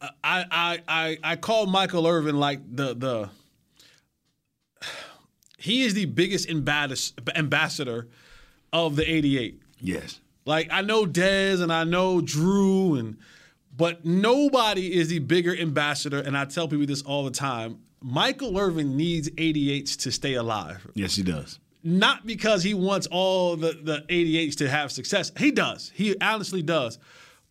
[0.00, 3.30] uh, I I I I call Michael Irvin like the the
[5.58, 8.08] he is the biggest ambas- ambassador
[8.72, 9.60] of the 88.
[9.80, 10.20] Yes.
[10.44, 13.16] Like I know Dez and I know Drew and
[13.76, 17.78] but nobody is the bigger ambassador and I tell people this all the time.
[18.00, 20.86] Michael Irvin needs 88s to stay alive.
[20.94, 21.58] Yes, he does.
[21.82, 25.32] Not because he wants all the, the 88s to have success.
[25.36, 25.90] He does.
[25.94, 26.98] He honestly does.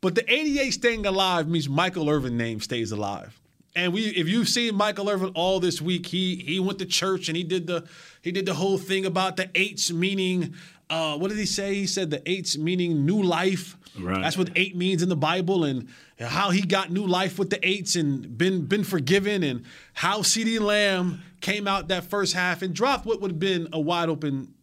[0.01, 3.39] But the 88 staying alive means Michael Irvin name stays alive.
[3.75, 7.27] And we if you've seen Michael Irvin all this week, he he went to church
[7.27, 7.87] and he did the
[8.21, 10.53] he did the whole thing about the eights meaning
[10.89, 11.75] uh, what did he say?
[11.75, 13.77] He said the eights meaning new life.
[13.99, 14.21] Right.
[14.21, 15.87] That's what eight means in the Bible, and
[16.19, 19.63] how he got new life with the eights and been been forgiven, and
[19.93, 23.79] how CeeDee Lamb came out that first half and dropped what would have been a
[23.79, 24.53] wide open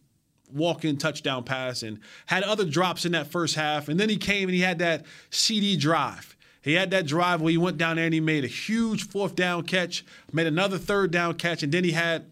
[0.51, 4.49] walk-in touchdown pass, and had other drops in that first half, and then he came
[4.49, 6.35] and he had that CD drive.
[6.61, 9.35] He had that drive where he went down there and he made a huge fourth
[9.35, 12.25] down catch, made another third down catch, and then he had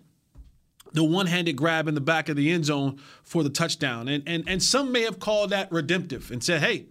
[0.93, 4.07] the one-handed grab in the back of the end zone for the touchdown.
[4.07, 6.85] And and and some may have called that redemptive and said, "Hey,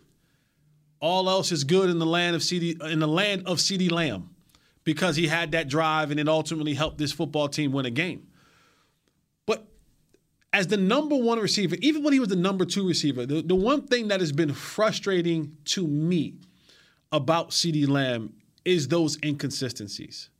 [1.01, 4.31] all else is good in the land of CeeDee in the land of CeeDee Lamb."
[4.85, 8.27] Because he had that drive and it ultimately helped this football team win a game.
[9.45, 9.67] But
[10.51, 13.55] as the number one receiver, even when he was the number two receiver, the, the
[13.55, 16.37] one thing that has been frustrating to me
[17.13, 18.33] about CeeDee Lamb
[18.65, 20.31] is those inconsistencies.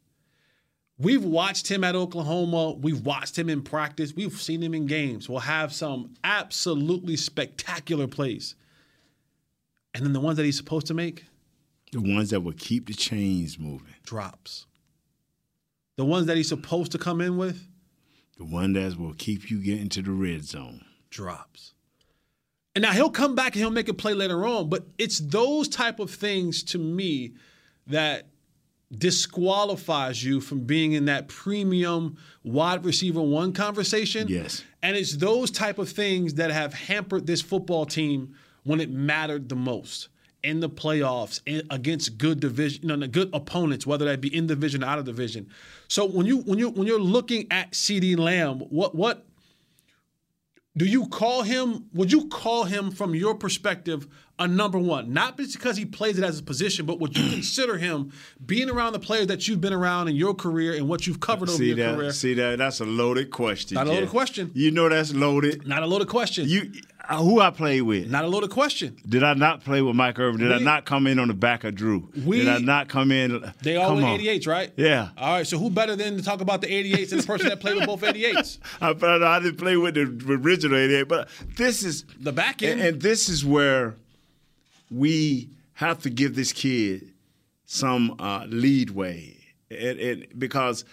[0.99, 2.73] We've watched him at Oklahoma.
[2.73, 4.15] We've watched him in practice.
[4.15, 5.29] We've seen him in games.
[5.29, 8.57] We'll have some absolutely spectacular plays.
[9.95, 11.25] And then the ones that he's supposed to make,
[11.93, 13.95] The ones that will keep the chains moving.
[14.05, 14.67] drops.
[15.97, 17.67] The ones that he's supposed to come in with,
[18.37, 20.85] The one that will keep you getting to the red zone.
[21.11, 21.75] drops.
[22.75, 25.69] And now he'll come back and he'll make a play later on, but it's those
[25.69, 27.33] type of things to me
[27.87, 28.29] that
[28.97, 34.27] disqualifies you from being in that premium wide receiver one conversation.
[34.29, 34.65] Yes.
[34.83, 38.35] And it's those type of things that have hampered this football team
[38.65, 40.09] when it mattered the most
[40.43, 44.47] in the playoffs in, against good division, you know, good opponents, whether that be in
[44.47, 45.49] division or out of division.
[45.89, 49.27] So when you when you when you're looking at CeeDee Lamb, what what
[50.77, 51.87] do you call him?
[51.93, 54.07] Would you call him from your perspective
[54.39, 55.13] a number one?
[55.13, 58.13] Not just because he plays it as a position, but would you consider him
[58.45, 61.49] being around the players that you've been around in your career and what you've covered
[61.49, 61.97] over See your that?
[61.97, 62.13] career?
[62.13, 62.59] See that?
[62.59, 63.75] That's a loaded question.
[63.77, 64.11] Not a loaded Jeff.
[64.11, 64.51] question.
[64.55, 65.67] You know that's loaded.
[65.67, 66.49] Not a loaded question.
[66.49, 66.71] You
[67.11, 68.11] uh, who I played with?
[68.11, 68.95] Not a loaded question.
[69.09, 70.41] Did I not play with Mike Irvin?
[70.41, 72.07] Did I not come in on the back of Drew?
[72.27, 73.51] We- Did I not come in?
[73.63, 74.71] They all come were 88s, right?
[74.77, 75.09] Yeah.
[75.17, 75.47] All right.
[75.47, 77.87] So who better than to talk about the 88s than the person that played with
[77.87, 78.59] both 88s?
[78.83, 80.03] I, but I didn't play with the
[80.35, 82.81] original 88, but this is The back and, end.
[82.83, 83.95] and this is where
[84.91, 87.13] we have to give this kid
[87.65, 89.37] some uh, leadway,
[89.71, 90.85] and, because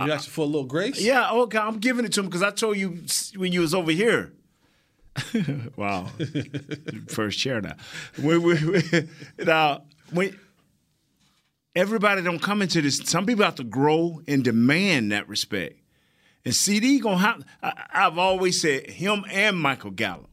[0.00, 1.00] you asked for a little grace.
[1.00, 3.02] yeah, okay, I'm giving it to him because I told you
[3.36, 4.32] when you was over here.
[5.76, 6.08] wow,
[7.08, 7.74] first chair now.
[8.18, 9.08] When, we,
[9.44, 10.38] now when
[11.76, 15.78] everybody don't come into this, some people have to grow and demand that respect.
[16.44, 17.44] And CeeDee gonna have.
[17.62, 20.28] I, I've always said him and Michael Gallup.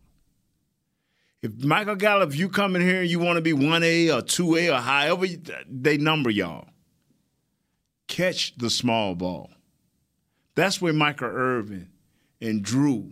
[1.42, 4.12] If Michael Gallup, if you come in here and you want to be one A
[4.12, 6.68] or two A or however you, they number y'all,
[8.08, 9.50] catch the small ball.
[10.56, 11.90] That's where Michael Irvin
[12.42, 13.12] and Drew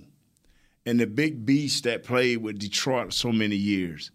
[0.85, 4.11] and the big beast that played with Detroit so many years,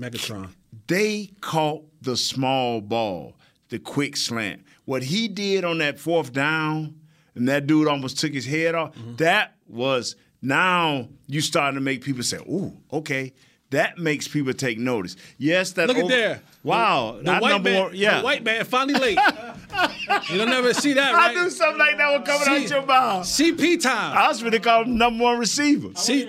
[0.00, 0.48] Megatron.
[0.86, 3.36] they caught the small ball.
[3.70, 4.62] the quick slant.
[4.84, 7.00] What he did on that fourth down,
[7.34, 8.94] and that dude almost took his head off.
[8.94, 9.16] Mm-hmm.
[9.16, 13.32] That was now you starting to make people say, "Ooh, okay."
[13.74, 15.16] That makes people take notice.
[15.38, 16.40] Yes, that Look at there.
[16.62, 18.18] Wow, The that white number man, one, yeah.
[18.20, 19.18] the white man finally late.
[20.30, 21.22] you don't never see that, Right?
[21.22, 21.42] I right?
[21.44, 23.26] knew something like that was coming C- out your mouth.
[23.26, 24.16] CP time.
[24.16, 25.90] I was going to call him number one receiver.
[25.96, 26.24] C-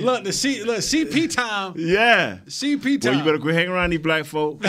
[0.00, 1.74] Look, the C, look, CP time.
[1.76, 2.38] Yeah.
[2.46, 2.90] CP time.
[2.92, 3.18] Well, time.
[3.18, 4.62] you better quit hanging around these black folk.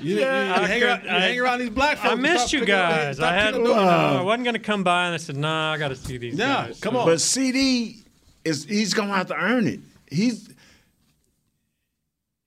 [0.00, 2.08] You, you- you I hang, could- around, you I- hang around these black folks.
[2.10, 3.20] I missed you guys.
[3.20, 5.78] I had picking no, I wasn't going to come by, and I said, "Nah, I
[5.78, 7.06] got to see these Yeah, guys." come on.
[7.06, 8.02] But CeeDee
[8.44, 9.80] is he's gonna have to earn it.
[10.10, 10.50] He's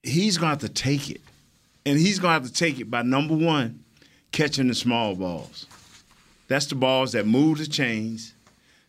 [0.04, 1.22] he's gonna have to take it.
[1.86, 3.84] And he's gonna have to take it by number one,
[4.32, 5.66] catching the small balls.
[6.48, 8.34] That's the balls that move the chains.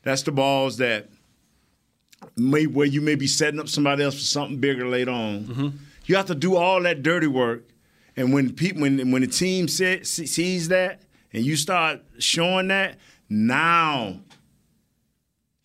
[0.03, 1.09] That's the balls that
[2.37, 5.45] may where you may be setting up somebody else for something bigger later on.
[5.45, 5.69] Mm-hmm.
[6.07, 7.65] You have to do all that dirty work.
[8.17, 11.03] And when people when when the team se- sees that
[11.33, 12.99] and you start showing that,
[13.29, 14.21] now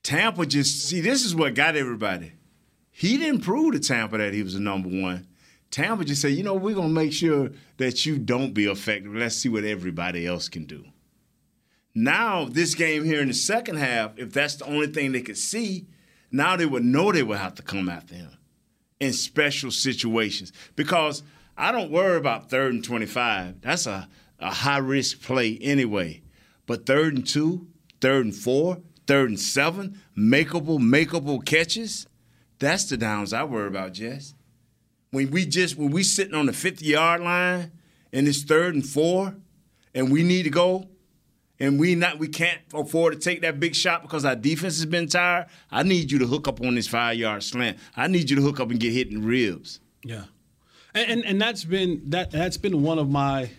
[0.04, 2.32] Tampa just see this is what got everybody.
[3.00, 5.26] He didn't prove to Tampa that he was the number one.
[5.72, 9.16] Tampa just said, you know, we're gonna make sure that you don't be effective.
[9.16, 10.84] Let's see what everybody else can do.
[11.96, 15.38] Now, this game here in the second half, if that's the only thing they could
[15.38, 15.88] see,
[16.30, 18.32] now they would know they would have to come after him
[19.00, 20.52] in special situations.
[20.76, 21.24] Because
[21.58, 23.62] I don't worry about third and 25.
[23.62, 26.22] That's a, a high risk play anyway.
[26.66, 27.68] But third and two,
[28.02, 32.06] third and four, third and seven, makeable, makeable catches,
[32.60, 34.34] that's the downs I worry about, Jess.
[35.12, 37.72] When we just when we sitting on the 50 yard line
[38.14, 39.36] and it's third and four
[39.96, 40.88] and we need to go
[41.60, 44.86] and we not we can't afford to take that big shot because our defense has
[44.86, 47.78] been tired, I need you to hook up on this five yard slant.
[47.96, 49.80] I need you to hook up and get hit in the ribs.
[50.04, 50.26] Yeah,
[50.94, 53.50] and, and and that's been that that's been one of my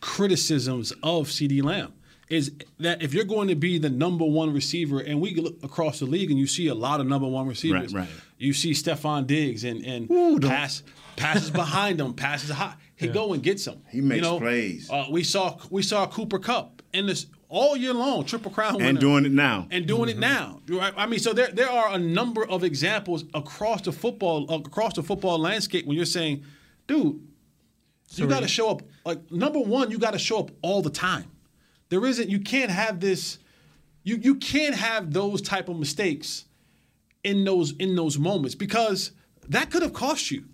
[0.00, 1.92] criticisms of CeeDee Lamb
[2.28, 5.98] is that if you're going to be the number one receiver, and we look across
[6.00, 8.10] the league and you see a lot of number one receivers, Right, right.
[8.44, 10.82] You see Stefon Diggs and and pass
[11.16, 13.82] passes behind him, passes high, he go and gets them.
[13.90, 14.38] He makes you know?
[14.38, 14.90] plays.
[14.90, 18.88] Uh, we saw we saw Cooper Kupp in this all year long, triple crown winner
[18.88, 19.68] And doing it now.
[19.70, 20.60] and doing it now.
[20.68, 20.92] Right?
[20.96, 25.02] I mean, so there there are a number of examples across the football across the
[25.02, 26.44] football landscape when you're saying,
[26.86, 27.20] dude,
[28.10, 28.82] you got to show up.
[29.04, 31.30] Like number one, you got to show up all the time.
[31.88, 32.28] There isn't.
[32.28, 33.38] You can't have this.
[34.02, 36.44] You you can't have those type of mistakes
[37.24, 39.12] in those in those moments because
[39.48, 40.44] that could have cost you.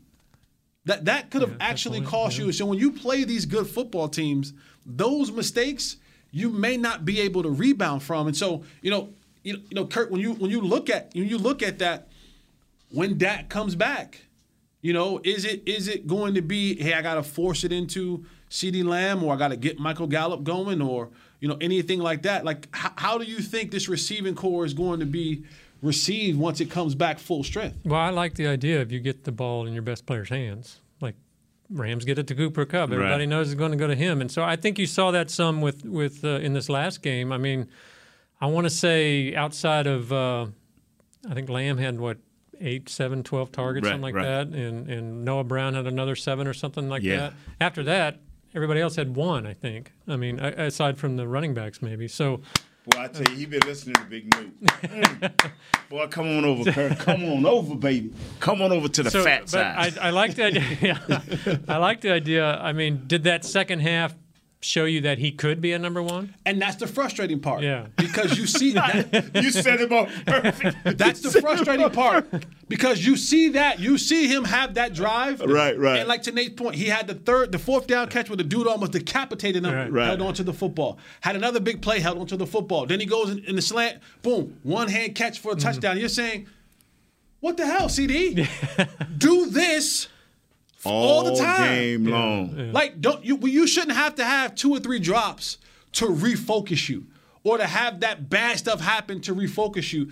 [0.87, 2.51] That that could have actually cost you.
[2.53, 4.55] So when you play these good football teams,
[4.87, 5.97] those mistakes
[6.33, 8.27] you may not be able to rebound from.
[8.27, 9.13] And so you know
[9.43, 11.79] you know, you know Kurt, when you when you look at when you look at
[11.79, 12.09] that,
[12.91, 14.27] when Dak comes back,
[14.83, 18.25] you know, is it is it going to be, hey, I gotta force it into
[18.51, 21.11] CeeDee Lamb or I gotta get Michael Gallup going or,
[21.41, 22.45] you know, anything like that?
[22.45, 25.45] Like how, how do you think this receiving corps is going to be
[25.83, 27.79] received once it comes back full strength?
[27.85, 30.81] Well, I like the idea of you get the ball in your best player's hands.
[31.01, 31.15] Like
[31.71, 32.91] Rams get it to Cooper Kupp.
[32.91, 33.29] Everybody Right.
[33.29, 34.21] knows it's going to go to him.
[34.21, 37.33] And so I think you saw that some with with uh, in this last game.
[37.33, 37.69] I mean,
[38.41, 40.47] I want to say outside of uh,
[41.29, 42.19] I think Lamb had what
[42.61, 44.25] eight, seven, 12 targets, Right, something like right.
[44.25, 47.17] that, and and Noah Brown had another seven or something like Yeah.
[47.17, 47.33] that.
[47.61, 48.21] After that,
[48.55, 49.47] everybody else had one.
[49.47, 49.93] I think.
[50.07, 52.07] I mean, aside from the running backs, maybe.
[52.09, 52.41] So.
[52.87, 54.31] Boy, I tell you, he been listening to Big.
[54.31, 55.51] Mm.
[55.91, 56.99] Boy, come on over, Kurt.
[56.99, 58.13] Come on over, baby.
[58.41, 59.99] Come on over to the So, fat but side.
[59.99, 61.61] I, I like the idea.
[61.69, 62.57] I like the idea.
[62.57, 64.15] I mean, did that second half
[64.63, 66.35] show you that he could be a number one?
[66.45, 67.63] And that's the frustrating part.
[67.63, 67.87] Yeah.
[67.97, 70.77] Because you see that you said him up perfect.
[70.99, 72.27] That's the frustrating part
[72.69, 76.01] because you see that you see him have that drive, Right, right.
[76.01, 78.45] And like to Nate's point, he had the third, the fourth down catch where the
[78.45, 79.91] dude almost decapitated him, Right.
[79.93, 80.07] Right.
[80.09, 80.99] held onto the football.
[81.23, 82.85] Had another big play, held onto the football.
[82.85, 85.67] Then he goes in, in the slant, boom, one hand catch for a Mm-hmm.
[85.69, 85.99] touchdown.
[85.99, 86.47] You're saying,
[87.41, 88.47] what the hell, CeeDee?
[89.19, 90.09] Do this
[90.85, 91.65] all the time.
[91.75, 92.73] game long.
[92.73, 93.39] Like, don't you?
[93.39, 95.59] You shouldn't have to have two or three drops
[95.93, 97.07] to refocus you,
[97.45, 100.05] or to have that bad stuff happen to refocus you.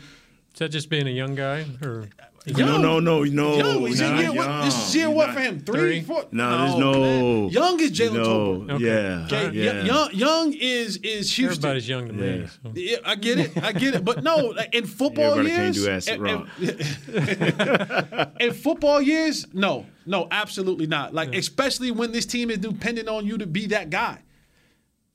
[0.54, 2.08] Is that just being a young guy, or
[2.46, 3.56] No, no, no, no.
[3.56, 4.64] Young, he's in not year what?
[4.64, 5.60] This is year what for him?
[5.60, 6.00] Three, Three?
[6.02, 6.24] four?
[6.32, 6.92] No, there's no.
[7.00, 7.48] man.
[7.50, 8.70] Young is Jalen no, Tolbert.
[8.72, 8.84] Okay.
[8.84, 9.24] Yeah.
[9.26, 9.82] Okay, yeah.
[9.84, 11.58] Young, young is is Houston.
[11.64, 12.38] everybody's young to me?
[12.40, 12.46] Yeah.
[12.46, 12.72] so.
[12.74, 13.62] Yeah, I get it.
[13.62, 14.04] I get it.
[14.04, 16.48] But no, like in football Everybody can't years, do acid in- rock.
[16.58, 21.14] in, in football years, no, no, absolutely not.
[21.14, 24.22] Like especially when this team is dependent on you to be that guy.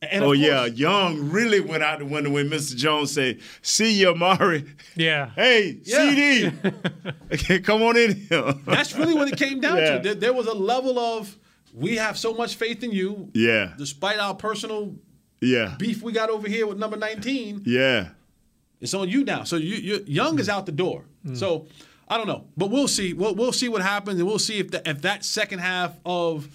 [0.02, 2.76] And of Oh yeah, Young really went out the window when Mr.
[2.76, 4.66] Jones said, "See you, Amari.
[4.96, 5.30] Yeah.
[5.36, 5.98] Hey, Yeah.
[5.98, 6.74] CeeDee,
[7.34, 9.98] okay, come on in here." That's really what it came down Yeah.
[9.98, 10.04] to.
[10.04, 11.38] There, there was a level of
[11.74, 13.30] we have so much faith in you.
[13.34, 13.74] Yeah.
[13.78, 14.94] Despite our personal
[15.42, 15.76] Yeah.
[15.80, 18.10] beef we got over here with number 19, Yeah.
[18.82, 19.44] it's on you now.
[19.46, 21.06] So you, you Young is out the door.
[21.26, 21.38] Mm.
[21.38, 21.68] So
[22.08, 23.14] I don't know, but we'll see.
[23.14, 26.48] We'll, we'll see what happens, and we'll see if the, if that second half of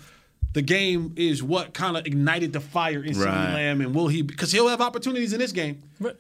[0.53, 4.23] the game is what kind of ignited the fire in CeeDee Lamb, and will he?
[4.23, 5.83] Because he'll have opportunities in this game.
[6.01, 6.19] But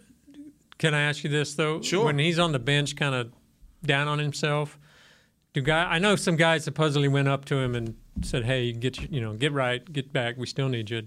[0.78, 1.80] Can I ask you this though?
[1.82, 2.04] Sure.
[2.06, 3.32] When he's on the bench, kind of
[3.84, 4.78] down on himself,
[5.52, 5.84] do guy?
[5.84, 9.34] I know some guys supposedly went up to him and said, "Hey, get you know,
[9.34, 10.36] get right, get back.
[10.36, 11.06] We still need you."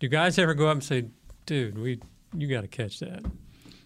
[0.00, 1.04] Do guys ever go up and say,
[1.46, 2.00] "Dude, we
[2.36, 3.24] you got to catch that"?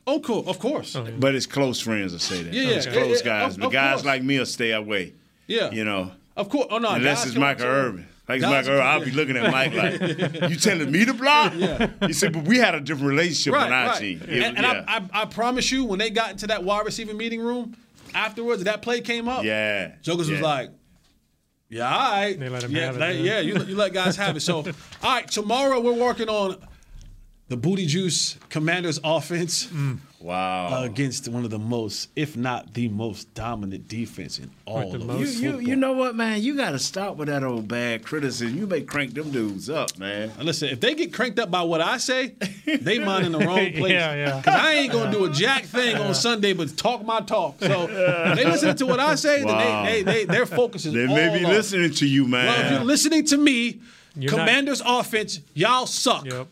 [0.06, 0.48] Oh, cool.
[0.48, 0.96] Of course.
[0.96, 2.52] Oh, but it's close friends will say that.
[2.52, 2.68] Yeah, yeah.
[2.76, 3.54] It's close Yeah, yeah, guys.
[3.54, 4.04] of- but of guys course.
[4.04, 5.14] like me will stay away.
[5.46, 5.70] Yeah.
[5.70, 6.10] You know.
[6.36, 6.66] Of course.
[6.70, 6.90] Oh no.
[6.90, 7.70] Unless it's Michael to.
[7.70, 8.06] Irvin.
[8.28, 10.00] Like it's Michael Irvin, I'll be looking at Mike like,
[10.50, 11.52] you telling me to block?
[11.56, 11.88] Yeah.
[12.06, 13.98] He said, but we had a different relationship Right, on our right.
[13.98, 14.20] team.
[14.22, 14.84] And, and yeah.
[14.88, 17.76] I, I, I promise you, when they got into that wide receiver meeting room
[18.14, 19.44] afterwards, that play came up.
[19.44, 19.92] Yeah.
[20.02, 20.70] Jokers was like,
[21.68, 23.40] "Yeah, all right, They let him yeah, have it, let- yeah.
[23.40, 24.64] yeah, you, you let guys have it." So, all
[25.02, 26.56] right, tomorrow we're working on
[27.52, 29.66] the Booty Juice Commanders offense.
[29.66, 29.98] Mm.
[30.20, 30.68] Wow.
[30.82, 35.02] Uh, against one of the most, if not the most dominant defense in all of
[35.02, 35.60] You, football.
[35.60, 36.40] you, you know what, man?
[36.40, 38.56] You got to stop with that old bad criticism.
[38.56, 40.30] You may crank them dudes up, man.
[40.40, 42.34] Listen, if they get cranked up by what I say,
[42.64, 43.90] they mind in the wrong place.
[43.92, 44.36] Yeah, yeah.
[44.36, 47.56] Because I ain't gonna do a jack thing on Sunday, but talk my talk.
[47.60, 49.58] So if they listen to what I say, Wow.
[49.58, 52.28] then they, they, they, their focus is They all may be on- listening to you,
[52.28, 52.46] man.
[52.46, 53.80] Well, if you're listening to me,
[54.14, 56.48] You're not- Commanders offense, y'all suck, Yep.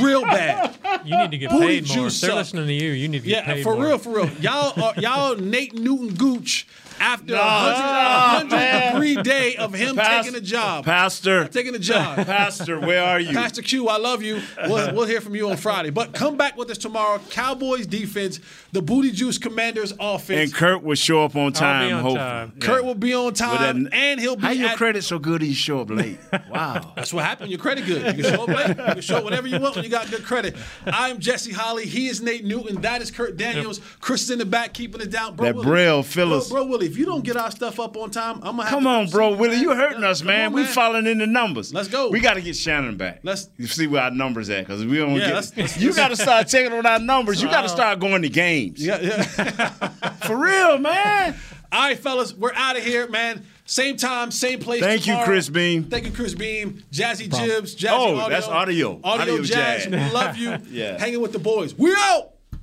[0.00, 0.76] real bad.
[1.04, 1.96] You need to get Booty paid more.
[1.96, 2.34] they're suck.
[2.34, 3.86] listening to you, you need to get Yeah, paid for more.
[3.86, 4.30] real, for real.
[4.40, 6.66] Y'all are y'all Nate Newton Gooch
[7.00, 10.84] after a no, hundred degree day of him Pas- taking a job.
[10.84, 12.16] Pastor, taking a job.
[12.26, 13.32] Pastor, where are you?
[13.32, 14.40] Pastor Q, I love you.
[14.66, 15.90] We'll, we'll hear from you on Friday.
[15.90, 17.20] But come back with us tomorrow.
[17.30, 18.38] Cowboys defense,
[18.72, 20.50] the Booty Juice Commanders offense.
[20.50, 21.94] and Kurt will show up on time.
[21.94, 22.16] on hopefully.
[22.18, 22.52] time.
[22.60, 25.42] Kurt will be on time, that- and he'll be How your credit so good?
[25.42, 26.18] You show up late.
[26.50, 26.92] Wow.
[26.96, 27.50] That's what happened.
[27.50, 28.04] Your credit good.
[28.16, 28.68] You can show up late.
[28.68, 30.56] You can show up whatever you want when you got good credit.
[30.84, 31.86] I'm Jesse Holley.
[31.86, 32.80] He is Nate Newton.
[32.80, 33.80] That is Kurt Daniels.
[34.00, 35.36] Chris is in the back keeping it down.
[35.36, 36.48] Bro, That Willie, Braille Phyllis.
[36.48, 38.70] Bro, bro, Willie, if you don't get our stuff up on time, I'm gonna have
[38.70, 39.62] Come to on, bro, see you, Willie, man.
[39.62, 40.46] you hurting us, man.
[40.46, 41.72] on, we falling in the numbers.
[41.72, 42.10] Let's go.
[42.10, 43.20] We got to get Shannon back.
[43.22, 45.34] Let's- You see where our numbers at because we don't Yeah, get.
[45.34, 47.40] let's- let's- you got to start checking on our numbers.
[47.42, 48.84] You got to start going to games.
[48.84, 49.22] Yeah, yeah.
[50.26, 51.36] For real, man.
[51.72, 53.44] All right, fellas, we're out of here, man.
[53.64, 54.80] Same time, same place.
[54.82, 55.16] Thank you.
[55.24, 55.84] Chris Beam.
[55.84, 56.82] Thank you, Chris Beam.
[56.92, 57.76] Jazzy Jibs.
[57.76, 58.28] Jazzy Oh, audio.
[58.28, 59.00] that's audio.
[59.04, 59.84] Audio, Audio jazz.
[59.86, 59.88] jazz.
[59.92, 60.56] We love you.
[60.70, 60.98] Yeah.
[60.98, 61.72] Hanging with the boys.
[61.76, 62.32] We out.